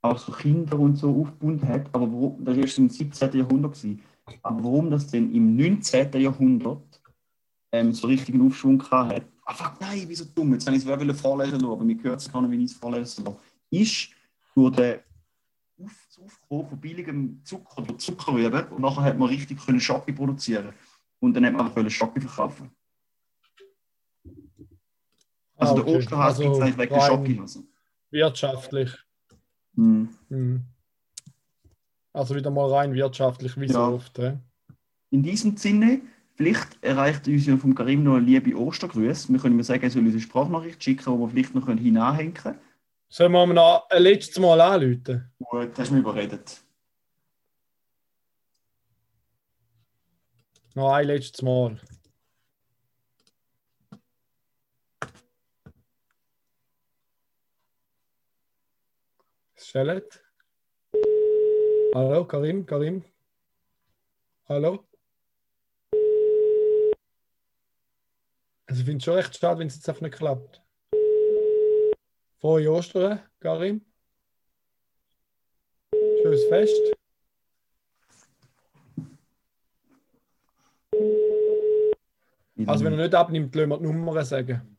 auch 0.01 0.17
so 0.17 0.31
Kinder 0.31 0.77
und 0.79 0.95
so 0.95 1.21
aufgebunden 1.21 1.67
hat, 1.67 1.87
aber 1.93 2.11
wo, 2.11 2.37
das 2.41 2.57
war 2.57 2.77
im 2.77 2.89
17. 2.89 3.37
Jahrhundert. 3.37 3.73
Gewesen. 3.73 4.01
Aber 4.43 4.63
warum 4.63 4.89
das 4.91 5.07
denn 5.07 5.33
im 5.33 5.55
19. 5.55 6.13
Jahrhundert 6.13 7.00
ähm, 7.71 7.93
so 7.93 8.07
richtigen 8.07 8.45
Aufschwung 8.45 8.77
gehabt 8.77 9.13
hat, 9.15 9.23
ah 9.45 9.53
fuck, 9.53 9.79
nein, 9.79 10.03
wieso 10.07 10.25
dumm, 10.25 10.53
jetzt 10.53 10.65
habe 10.67 10.75
ich 10.75 10.83
es 10.83 10.87
wirklich 10.87 11.15
vorlesen 11.17 11.59
lassen, 11.59 11.65
aber 11.71 11.83
mir 11.83 11.95
gehört 11.95 12.19
es 12.21 12.31
gar 12.31 12.41
nicht, 12.41 12.51
wie 12.51 12.63
ich 12.65 12.71
es 12.71 12.77
vorlesen 12.77 13.25
lasse, 13.25 13.37
ist 13.69 14.09
durch 14.55 14.75
den 14.75 14.99
Auf 15.83 16.07
das 16.07 16.19
Aufkommen 16.23 16.67
von 16.69 16.79
billigem 16.79 17.41
Zucker 17.43 17.81
durch 17.81 17.99
Zuckerrüben 17.99 18.67
und 18.67 18.81
nachher 18.81 19.03
hat 19.03 19.17
man 19.17 19.29
richtig 19.29 19.65
können 19.65 19.79
Schocke 19.79 20.13
produzieren 20.13 20.73
und 21.19 21.33
dann 21.33 21.45
hat 21.45 21.53
man 21.53 21.73
können 21.73 21.89
Schocke 21.89 22.21
verkaufen. 22.21 22.69
Also 25.55 25.73
Ah, 25.73 25.75
der 25.75 25.83
okay. 25.87 25.97
Osterhase 25.97 26.25
Also 26.25 26.43
gibt 26.43 26.55
es 26.55 26.61
eigentlich 26.61 26.77
wegen 26.77 26.93
der 26.93 27.01
Schocke. 27.07 27.41
Also. 27.41 27.63
Wirtschaftlich. 28.11 28.91
Hm. 29.75 30.09
Mhm. 30.29 30.63
Also 32.13 32.35
wieder 32.35 32.51
mal 32.51 32.69
rein 32.69 32.93
wirtschaftlich, 32.93 33.55
wie 33.57 33.67
so 33.67 33.79
Ja. 33.79 33.87
oft. 33.89 34.17
hä? 34.17 34.37
In 35.11 35.23
diesem 35.23 35.55
Sinne, 35.57 36.01
vielleicht 36.41 36.83
erreicht 36.83 37.27
uns 37.27 37.45
ja 37.45 37.55
vom 37.55 37.75
Karim 37.75 38.03
noch 38.03 38.15
eine 38.15 38.25
liebe 38.25 38.55
Ostergrüße. 38.55 39.31
Wir 39.31 39.39
können 39.39 39.59
ihm 39.59 39.63
sagen, 39.63 39.83
er 39.83 39.91
soll 39.91 40.01
uns 40.01 40.13
eine 40.13 40.21
Sprachnachricht 40.21 40.83
schicken, 40.83 41.13
die 41.13 41.19
wir 41.19 41.29
vielleicht 41.29 41.53
noch 41.53 41.67
hinanhängen 41.67 42.33
können. 42.33 42.59
Sollen 43.09 43.31
wir 43.33 43.43
ihm 43.43 43.53
noch 43.53 43.87
ein 43.89 44.01
letztes 44.01 44.39
Mal 44.39 44.59
anrufen? 44.59 45.31
Gut, 45.37 45.77
hast 45.77 45.91
du 45.91 45.93
mich 45.93 46.01
überredet. 46.01 46.63
Noch 50.73 50.93
ein 50.93 51.05
letztes 51.05 51.41
Mal. 51.43 51.79
Schellet? 59.57 60.23
Hallo, 61.93 62.25
Karim, 62.25 62.65
Karim? 62.65 63.03
Hallo? 64.49 64.90
Also 68.71 68.83
ich 68.83 68.85
finde 68.85 68.99
es 68.99 69.03
schon 69.03 69.15
recht 69.15 69.37
schade, 69.37 69.59
wenn 69.59 69.67
es 69.67 69.75
jetzt 69.75 69.89
einfach 69.89 70.01
nicht 70.01 70.15
klappt. 70.15 70.61
Frohe 72.39 72.71
Ostern, 72.71 73.19
Karim. 73.41 73.81
Schönes 76.21 76.45
Fest. 76.45 76.81
Also 82.65 82.85
wenn 82.85 82.93
er 82.93 83.03
nicht 83.03 83.13
abnimmt, 83.13 83.53
lassen 83.53 83.69
wir 83.71 83.77
die 83.77 83.83
Nummern 83.83 84.23
sagen. 84.23 84.77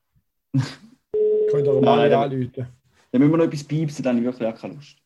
Könnt 1.50 1.66
ihr 1.66 1.80
mal 1.82 2.08
nicht 2.08 2.16
anrufen. 2.16 2.66
Dann 3.10 3.20
müssen 3.20 3.30
wir 3.30 3.36
noch 3.36 3.44
etwas 3.44 3.64
piepsen, 3.64 4.02
dann 4.02 4.16
habe 4.16 4.26
ich 4.26 4.32
wirklich 4.32 4.48
auch 4.48 4.58
keine 4.58 4.72
Lust. 4.72 4.96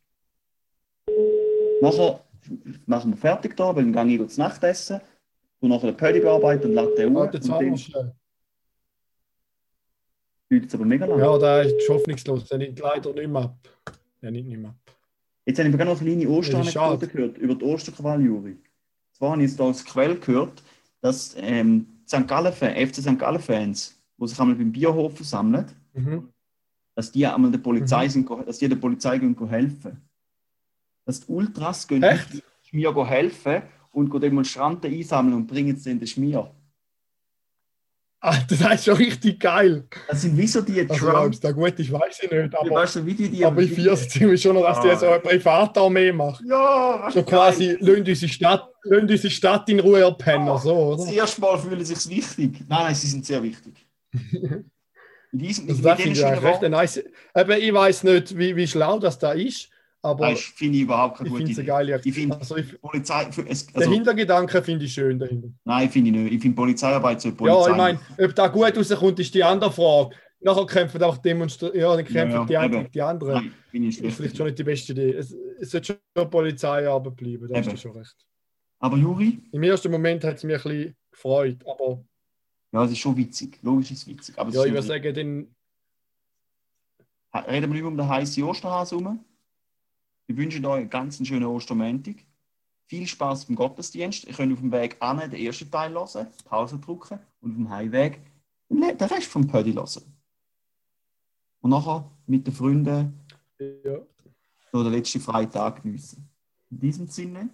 Nachher 1.80 2.24
machen 2.86 3.10
wir 3.10 3.16
fertig 3.16 3.56
da, 3.56 3.74
weil 3.74 3.90
dann 3.90 4.06
gehe 4.06 4.22
ich 4.22 4.30
zu 4.30 4.40
Nacht 4.40 4.62
essen 4.62 5.00
und 5.58 5.70
nachher 5.70 5.90
den 5.90 5.96
Pödi 5.96 6.20
bearbeiten 6.20 6.68
und 6.68 6.74
lade 6.74 6.94
den 6.94 7.16
Uhr. 7.16 7.28
Jetzt 10.48 10.68
es 10.68 10.74
aber 10.74 10.84
mega 10.84 11.06
lang. 11.06 11.18
Ja, 11.18 11.38
der 11.38 11.62
ist 11.62 11.88
hoffnungslos. 11.88 12.44
Der 12.48 12.58
nimmt 12.58 12.78
leider 12.78 13.12
nicht 13.12 13.28
mehr 13.28 13.42
ab. 13.42 13.56
Der 14.22 14.30
nimmt 14.30 14.48
nicht 14.48 14.58
mehr 14.60 14.70
ab. 14.70 14.76
Jetzt 15.44 15.58
habe 15.58 15.68
ich 15.68 15.76
gerade 15.76 15.90
noch 15.90 16.00
eine 16.00 16.10
kleine 16.16 16.28
Osteranekdote 16.28 17.08
gehört 17.08 17.38
über 17.38 17.54
die 17.54 17.64
Osterkrawall, 17.64 18.20
Juri. 18.22 18.56
Zwar 19.12 19.32
habe 19.32 19.42
ich 19.44 19.50
jetzt 19.50 19.60
als 19.60 19.84
Quelle 19.84 20.16
gehört, 20.16 20.62
dass 21.00 21.34
ähm, 21.38 21.86
St. 22.06 22.26
Gallen, 22.26 22.52
FC 22.52 22.96
St. 22.96 23.18
Gallen-Fans, 23.18 24.00
die 24.18 24.28
sich 24.28 24.38
einmal 24.40 24.56
beim 24.56 24.72
Bierhof 24.72 25.16
versammeln, 25.16 25.66
Mhm. 25.94 26.28
dass 26.94 27.10
die 27.10 27.26
einmal 27.26 27.50
der 27.50 27.58
Polizei 27.58 28.04
Mhm. 28.06 28.10
sind, 28.10 28.30
dass 28.46 28.58
die 28.58 28.68
der 28.68 28.76
Polizei 28.76 29.18
gehen, 29.18 29.34
go 29.34 29.48
helfen. 29.48 30.02
Dass 31.04 31.20
die 31.20 31.32
Ultras 31.32 31.86
gehen 31.88 32.02
go 32.92 33.06
helfen 33.06 33.62
und 33.92 34.10
Demonstranten 34.22 34.92
einsammeln 34.92 35.34
und 35.36 35.46
bringen 35.46 35.76
sie 35.76 35.90
in 35.92 35.98
den 35.98 36.06
Schmier. 36.08 36.50
Alter, 38.20 38.56
das 38.56 38.74
ist 38.76 38.84
schon 38.86 38.96
richtig 38.96 39.38
geil. 39.40 39.84
Das 40.08 40.22
sind 40.22 40.36
wie 40.36 40.46
so 40.46 40.60
die 40.62 40.80
Also, 40.88 41.06
Trump. 41.10 41.34
es 41.34 41.40
da 41.40 41.52
gut 41.52 41.78
ist, 41.78 41.92
weiß 41.92 42.20
ich 42.22 42.30
nicht. 42.30 42.54
Aber, 42.56 42.70
weißt 42.70 42.96
du, 42.96 43.06
wie 43.06 43.14
die, 43.14 43.28
die 43.28 43.44
aber 43.44 43.60
ich 43.62 43.72
feiere 43.72 43.92
es 43.92 44.08
ziemlich 44.08 44.40
schon, 44.42 44.54
noch, 44.54 44.62
dass 44.64 44.80
die 44.80 44.88
Ah. 44.88 44.96
so 44.96 45.06
eine 45.06 45.20
Privatarmee 45.20 46.12
macht. 46.12 46.42
Ja, 46.48 47.02
weißt 47.04 47.14
So 47.14 47.22
quasi, 47.22 47.76
lassen 47.78 47.96
unsere 48.06 48.28
Stadt, 48.28 48.68
lassen 48.84 49.02
unsere 49.10 49.30
Stadt 49.30 49.68
in 49.68 49.80
Ruhe 49.80 50.00
erpennen, 50.00 50.46
so, 50.58 50.92
Das 50.96 51.04
oder? 51.06 51.12
erste 51.12 51.40
Mal 51.42 51.58
fühlen 51.58 51.84
sie 51.84 51.94
sich 51.94 52.08
wichtig. 52.16 52.60
Nein, 52.68 52.84
nein, 52.84 52.94
sie 52.94 53.06
sind 53.06 53.24
sehr 53.26 53.42
wichtig. 53.42 53.74
In 55.32 55.38
diesem, 55.40 55.68
Also 55.68 55.82
das 55.82 56.00
finde 56.00 56.18
ich 56.18 56.24
eigentlich 56.24 56.44
recht 56.44 56.62
nice. 56.62 56.96
Eben, 57.36 57.50
ich 57.60 57.74
weiß 57.74 58.04
nicht, 58.04 58.38
wie, 58.38 58.56
wie 58.56 58.66
schlau 58.66 58.98
das 58.98 59.18
da 59.18 59.32
ist, 59.32 59.68
aber 60.06 60.26
Nein, 60.26 60.36
finde 60.36 60.76
ich 60.76 60.84
überhaupt 60.84 61.18
keine 61.18 61.28
ich 61.28 61.32
gute 61.32 61.38
finde 61.38 61.52
es 61.52 61.58
Idee. 61.58 61.66
geile 61.66 62.00
Ich 62.04 62.14
finde 62.14 62.36
also 62.38 62.56
ich, 62.56 62.80
Polizei, 62.80 63.26
es, 63.48 63.66
Den 63.66 63.76
also, 63.76 63.90
Hintergedanken 63.90 64.64
finde 64.64 64.84
ich 64.84 64.92
schön 64.92 65.18
dahinter. 65.18 65.48
nein, 65.64 65.90
finde 65.90 66.10
ich 66.10 66.16
nicht. 66.16 66.32
Ich 66.34 66.42
finde 66.42 66.56
Polizeiarbeit 66.56 67.20
soll 67.20 67.32
Polizei. 67.32 67.60
Ja, 67.60 67.70
ich 67.70 67.76
meine, 67.76 68.00
ob 68.18 68.34
da 68.34 68.48
gut 68.48 68.76
rauskommt, 68.76 69.18
ist 69.18 69.34
die 69.34 69.44
andere 69.44 69.72
Frage. 69.72 70.16
Nachher 70.40 70.66
kämpfen 70.66 71.02
auch 71.02 71.18
Demonstranten, 71.18 71.80
ja, 71.80 71.96
dann 71.96 72.04
kämpfen 72.04 72.30
Ja, 72.30 72.40
ja, 72.40 72.44
die 72.46 72.56
einen 72.56 72.72
gegen 72.72 72.90
die 72.92 73.02
anderen. 73.02 73.34
Nein, 73.34 73.52
finde 73.70 73.88
ich 73.88 73.96
Das 73.96 73.96
ist 73.96 74.00
schlecht. 74.00 74.16
vielleicht 74.16 74.36
schon 74.36 74.46
nicht 74.46 74.58
die 74.58 74.64
beste 74.64 74.92
Idee. 74.92 75.10
Es, 75.12 75.34
es 75.60 75.70
sollte 75.70 75.98
schon 76.16 76.30
Polizeiarbeit 76.30 77.16
bleiben, 77.16 77.48
da 77.48 77.58
hast 77.58 77.72
du 77.72 77.76
schon 77.76 77.92
recht. 77.92 78.16
Aber 78.78 78.96
Juri, 78.96 79.38
Im 79.52 79.62
ersten 79.62 79.90
Moment 79.90 80.22
hat 80.24 80.36
es 80.36 80.44
mich 80.44 80.56
ein 80.56 80.62
bisschen 80.62 80.96
gefreut, 81.10 81.64
aber 81.66 82.04
ja, 82.72 82.84
es 82.84 82.92
ist 82.92 82.98
schon 82.98 83.16
witzig. 83.16 83.58
Logisch 83.62 83.90
ist 83.90 84.02
es 84.02 84.06
witzig. 84.06 84.38
Aber 84.38 84.50
ja, 84.50 84.64
ich 84.64 84.72
würde 84.72 84.86
sagen, 84.86 85.14
den, 85.14 85.54
reden 87.34 87.72
wir 87.72 87.74
nicht 87.74 87.82
um 87.84 87.96
den 87.96 88.08
heißen 88.08 88.42
Osterhase 88.44 88.96
herum. 88.96 89.24
Wir 90.26 90.36
wünschen 90.36 90.64
euch 90.64 90.80
einen 90.80 90.90
ganz 90.90 91.24
schönen 91.24 91.44
Ostermontag. 91.44 92.16
Viel 92.86 93.06
Spaß 93.06 93.46
beim 93.46 93.56
Gottesdienst. 93.56 94.24
Ihr 94.24 94.34
könnt 94.34 94.52
auf 94.52 94.60
dem 94.60 94.72
Weg 94.72 94.96
an 95.00 95.18
den 95.18 95.32
ersten 95.32 95.70
Teil 95.70 95.92
hören, 95.92 96.26
Pause 96.44 96.78
drücken 96.78 97.18
und 97.40 97.50
auf 97.50 97.56
dem 97.56 97.70
Heimweg 97.70 98.20
den 98.68 98.82
Rest 98.82 99.26
vom 99.28 99.46
Pödi 99.46 99.72
hören. 99.72 100.02
Und 101.60 101.70
nachher 101.70 102.10
mit 102.26 102.46
den 102.46 102.54
Freunden 102.54 103.20
ja. 103.58 103.98
noch 104.72 104.82
den 104.82 104.92
letzten 104.92 105.20
Freitag 105.20 105.82
geniessen. 105.82 106.28
In 106.70 106.80
diesem 106.80 107.06
Sinne, 107.06 107.50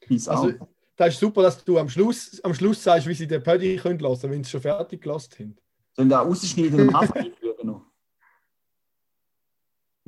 peace 0.00 0.28
Also, 0.28 0.48
out. 0.48 0.68
das 0.96 1.14
ist 1.14 1.20
super, 1.20 1.42
dass 1.42 1.64
du 1.64 1.78
am 1.78 1.88
Schluss, 1.88 2.40
am 2.44 2.54
Schluss 2.54 2.82
sagst, 2.82 3.06
wie 3.06 3.14
sie 3.14 3.26
den 3.26 3.42
Pödi 3.42 3.76
können 3.76 3.98
lassen, 3.98 4.30
wenn 4.30 4.44
sie 4.44 4.50
schon 4.50 4.60
fertig 4.60 5.02
gelassen 5.02 5.32
haben. 5.38 5.56
Sollen 5.94 6.08
wir 6.08 6.18
rausschneiden 6.18 6.80
und 6.80 6.88
am 6.94 6.96
Anfang? 6.96 7.32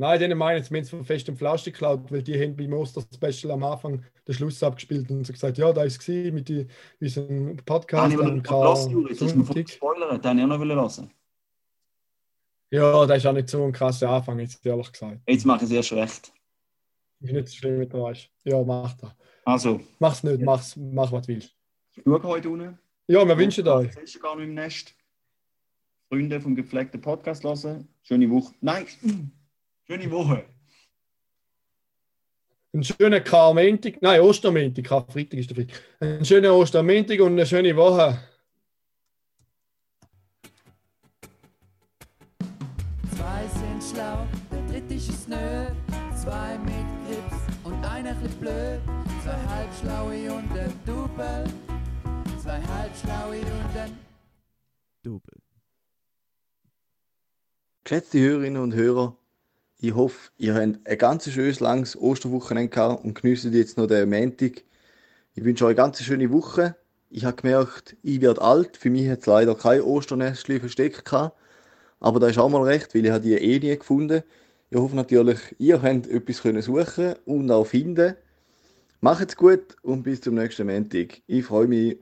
Nein, 0.01 0.21
denen 0.21 0.39
wir 0.39 0.45
haben 0.47 0.75
es 0.77 0.91
von 0.91 1.05
Fest 1.05 1.29
und 1.29 1.37
Flauschig 1.37 1.73
geklaut, 1.75 2.13
weil 2.13 2.23
die 2.23 2.41
haben 2.41 2.57
beim 2.57 2.73
Oster-Special 2.73 3.53
am 3.53 3.65
Anfang 3.65 4.05
den 4.29 4.33
Schluss 4.33 4.63
abgespielt 4.63 5.11
und 5.11 5.27
so 5.27 5.33
gesagt, 5.33 5.59
ja, 5.59 5.73
da 5.73 5.83
ist 5.83 6.01
es 6.09 6.33
mit 6.33 6.49
die, 6.49 6.69
unserem 7.01 7.57
Podcast 7.67 8.13
ich 8.13 8.19
will 8.19 8.27
am 8.27 8.37
noch 8.37 8.43
gelassen, 8.45 8.93
Juri. 8.93 9.13
Ist 9.13 9.35
mir 9.35 9.65
gespoilert. 9.65 10.25
Den 10.25 10.39
ich 10.39 10.45
auch 10.45 10.49
noch 10.49 10.61
hören. 10.61 11.11
Ja, 12.71 13.07
das 13.07 13.17
ist 13.19 13.27
auch 13.27 13.33
nicht 13.33 13.49
so 13.49 13.65
ein 13.65 13.73
krasser 13.73 14.09
Anfang, 14.11 14.39
jetzt 14.39 14.65
ehrlich 14.65 14.93
gesagt. 14.93 15.21
Jetzt 15.27 15.45
mache 15.45 15.65
ich 15.65 15.71
es 15.71 15.71
erst 15.73 15.93
recht. 15.93 16.33
Ist 17.21 17.33
nicht 17.33 17.49
so 17.49 17.57
schlimm, 17.57 17.81
wenn 17.81 17.89
du 17.89 18.01
weißt. 18.01 18.31
Ja, 18.45 18.63
mach 18.63 18.95
das. 18.95 19.11
Also, 19.45 19.81
Mach's 19.99 20.23
nicht, 20.23 20.41
mach's, 20.43 20.77
mach 20.77 21.11
was 21.11 21.27
du 21.27 21.33
willst. 21.33 21.57
schau 22.05 22.23
heute 22.23 22.51
unten. 22.51 22.79
Ja, 23.09 23.27
wir 23.27 23.37
wünschen 23.37 23.67
euch. 23.67 23.93
Das 23.97 24.05
ist 24.05 24.23
gar 24.23 24.37
nicht 24.37 24.45
im 24.47 24.55
Nest. 24.55 24.95
Freunde 26.09 26.41
vom 26.41 26.55
gepflegten 26.55 27.01
Podcast 27.01 27.43
hören. 27.43 27.89
Schöne 28.03 28.31
Woche. 28.31 28.55
Nein, 28.61 28.87
schöne 29.89 30.11
Woche. 30.11 30.45
Einen 32.75 32.85
schönen 32.85 33.25
Karmentig, 33.25 34.03
nein, 34.03 34.21
Ostermentig, 34.21 34.87
Karfreitag 34.87 35.39
ist 35.39 35.51
der 35.51 35.57
Freitag. 35.57 35.83
Einen 36.01 36.25
schönen 36.25 36.51
Ostermentig 36.51 37.21
und 37.21 37.33
eine 37.33 37.47
schöne 37.47 37.75
Woche. 37.75 38.19
Zwei 43.17 43.47
sind 43.49 43.83
schlau, 43.83 44.27
der 44.53 44.67
dritte 44.67 44.95
ist 44.95 45.29
nö. 45.29 45.67
Zwei 46.15 46.59
mit 46.59 46.87
Grips 47.07 47.65
und 47.65 47.85
einer 47.85 48.13
bisschen 48.15 48.41
blöd. 48.41 48.81
Zwei 49.23 49.41
halbschlaue 49.55 50.33
und 50.35 50.59
ein 50.59 50.73
Double. 50.85 51.45
Zwei 52.43 52.61
halbschlaue 52.61 53.39
und 53.39 53.77
ein 53.79 53.99
Double. 55.03 55.41
Geschätzte 57.85 58.21
Hörerinnen 58.21 58.63
und 58.63 58.75
Hörer, 58.75 59.17
ich 59.81 59.95
hoffe, 59.95 60.31
ihr 60.39 60.55
habt 60.55 60.89
ein 60.89 60.99
ganz 60.99 61.31
schönes 61.31 61.61
langes 61.61 61.97
Osterwochenende 61.97 62.69
gehabt 62.69 63.05
und 63.05 63.15
genießt 63.21 63.45
jetzt 63.45 63.79
noch 63.79 63.87
den 63.87 64.11
Montag. 64.11 64.65
Ich 65.35 65.45
wünsche 65.45 65.65
euch 65.65 65.71
eine 65.71 65.77
ganz 65.77 66.03
schöne 66.03 66.33
Woche. 66.33 66.75
Ich 67.11 67.25
habe 67.25 67.37
gemerkt, 67.37 67.97
ich 68.03 68.21
werde 68.21 68.43
alt. 68.43 68.77
Für 68.77 68.91
mich 68.91 69.09
hat 69.09 69.21
es 69.21 69.27
leider 69.27 69.55
kein 69.55 69.81
Osternestchen 69.83 70.59
versteckt 70.59 71.05
gehabt. 71.05 71.37
Aber 72.01 72.19
da 72.19 72.27
ist 72.27 72.39
auch 72.39 72.49
mal 72.49 72.63
recht, 72.63 72.95
weil 72.95 73.05
ich 73.05 73.13
habe 73.13 73.23
die 73.23 73.35
eh 73.35 73.59
nie 73.61 73.79
gefunden. 73.79 74.25
Ich 74.71 74.79
hoffe 74.79 74.97
natürlich, 74.97 75.39
ihr 75.59 75.79
könnt 75.79 76.09
etwas 76.09 76.39
suchen 76.65 77.15
und 77.25 77.51
auch 77.51 77.65
finden. 77.65 78.15
Macht's 79.01 79.37
gut 79.37 79.77
und 79.83 80.03
bis 80.03 80.21
zum 80.21 80.35
nächsten 80.35 80.67
Montag. 80.67 81.23
Ich 81.29 81.45
freue 81.45 81.69
mich. 81.69 81.99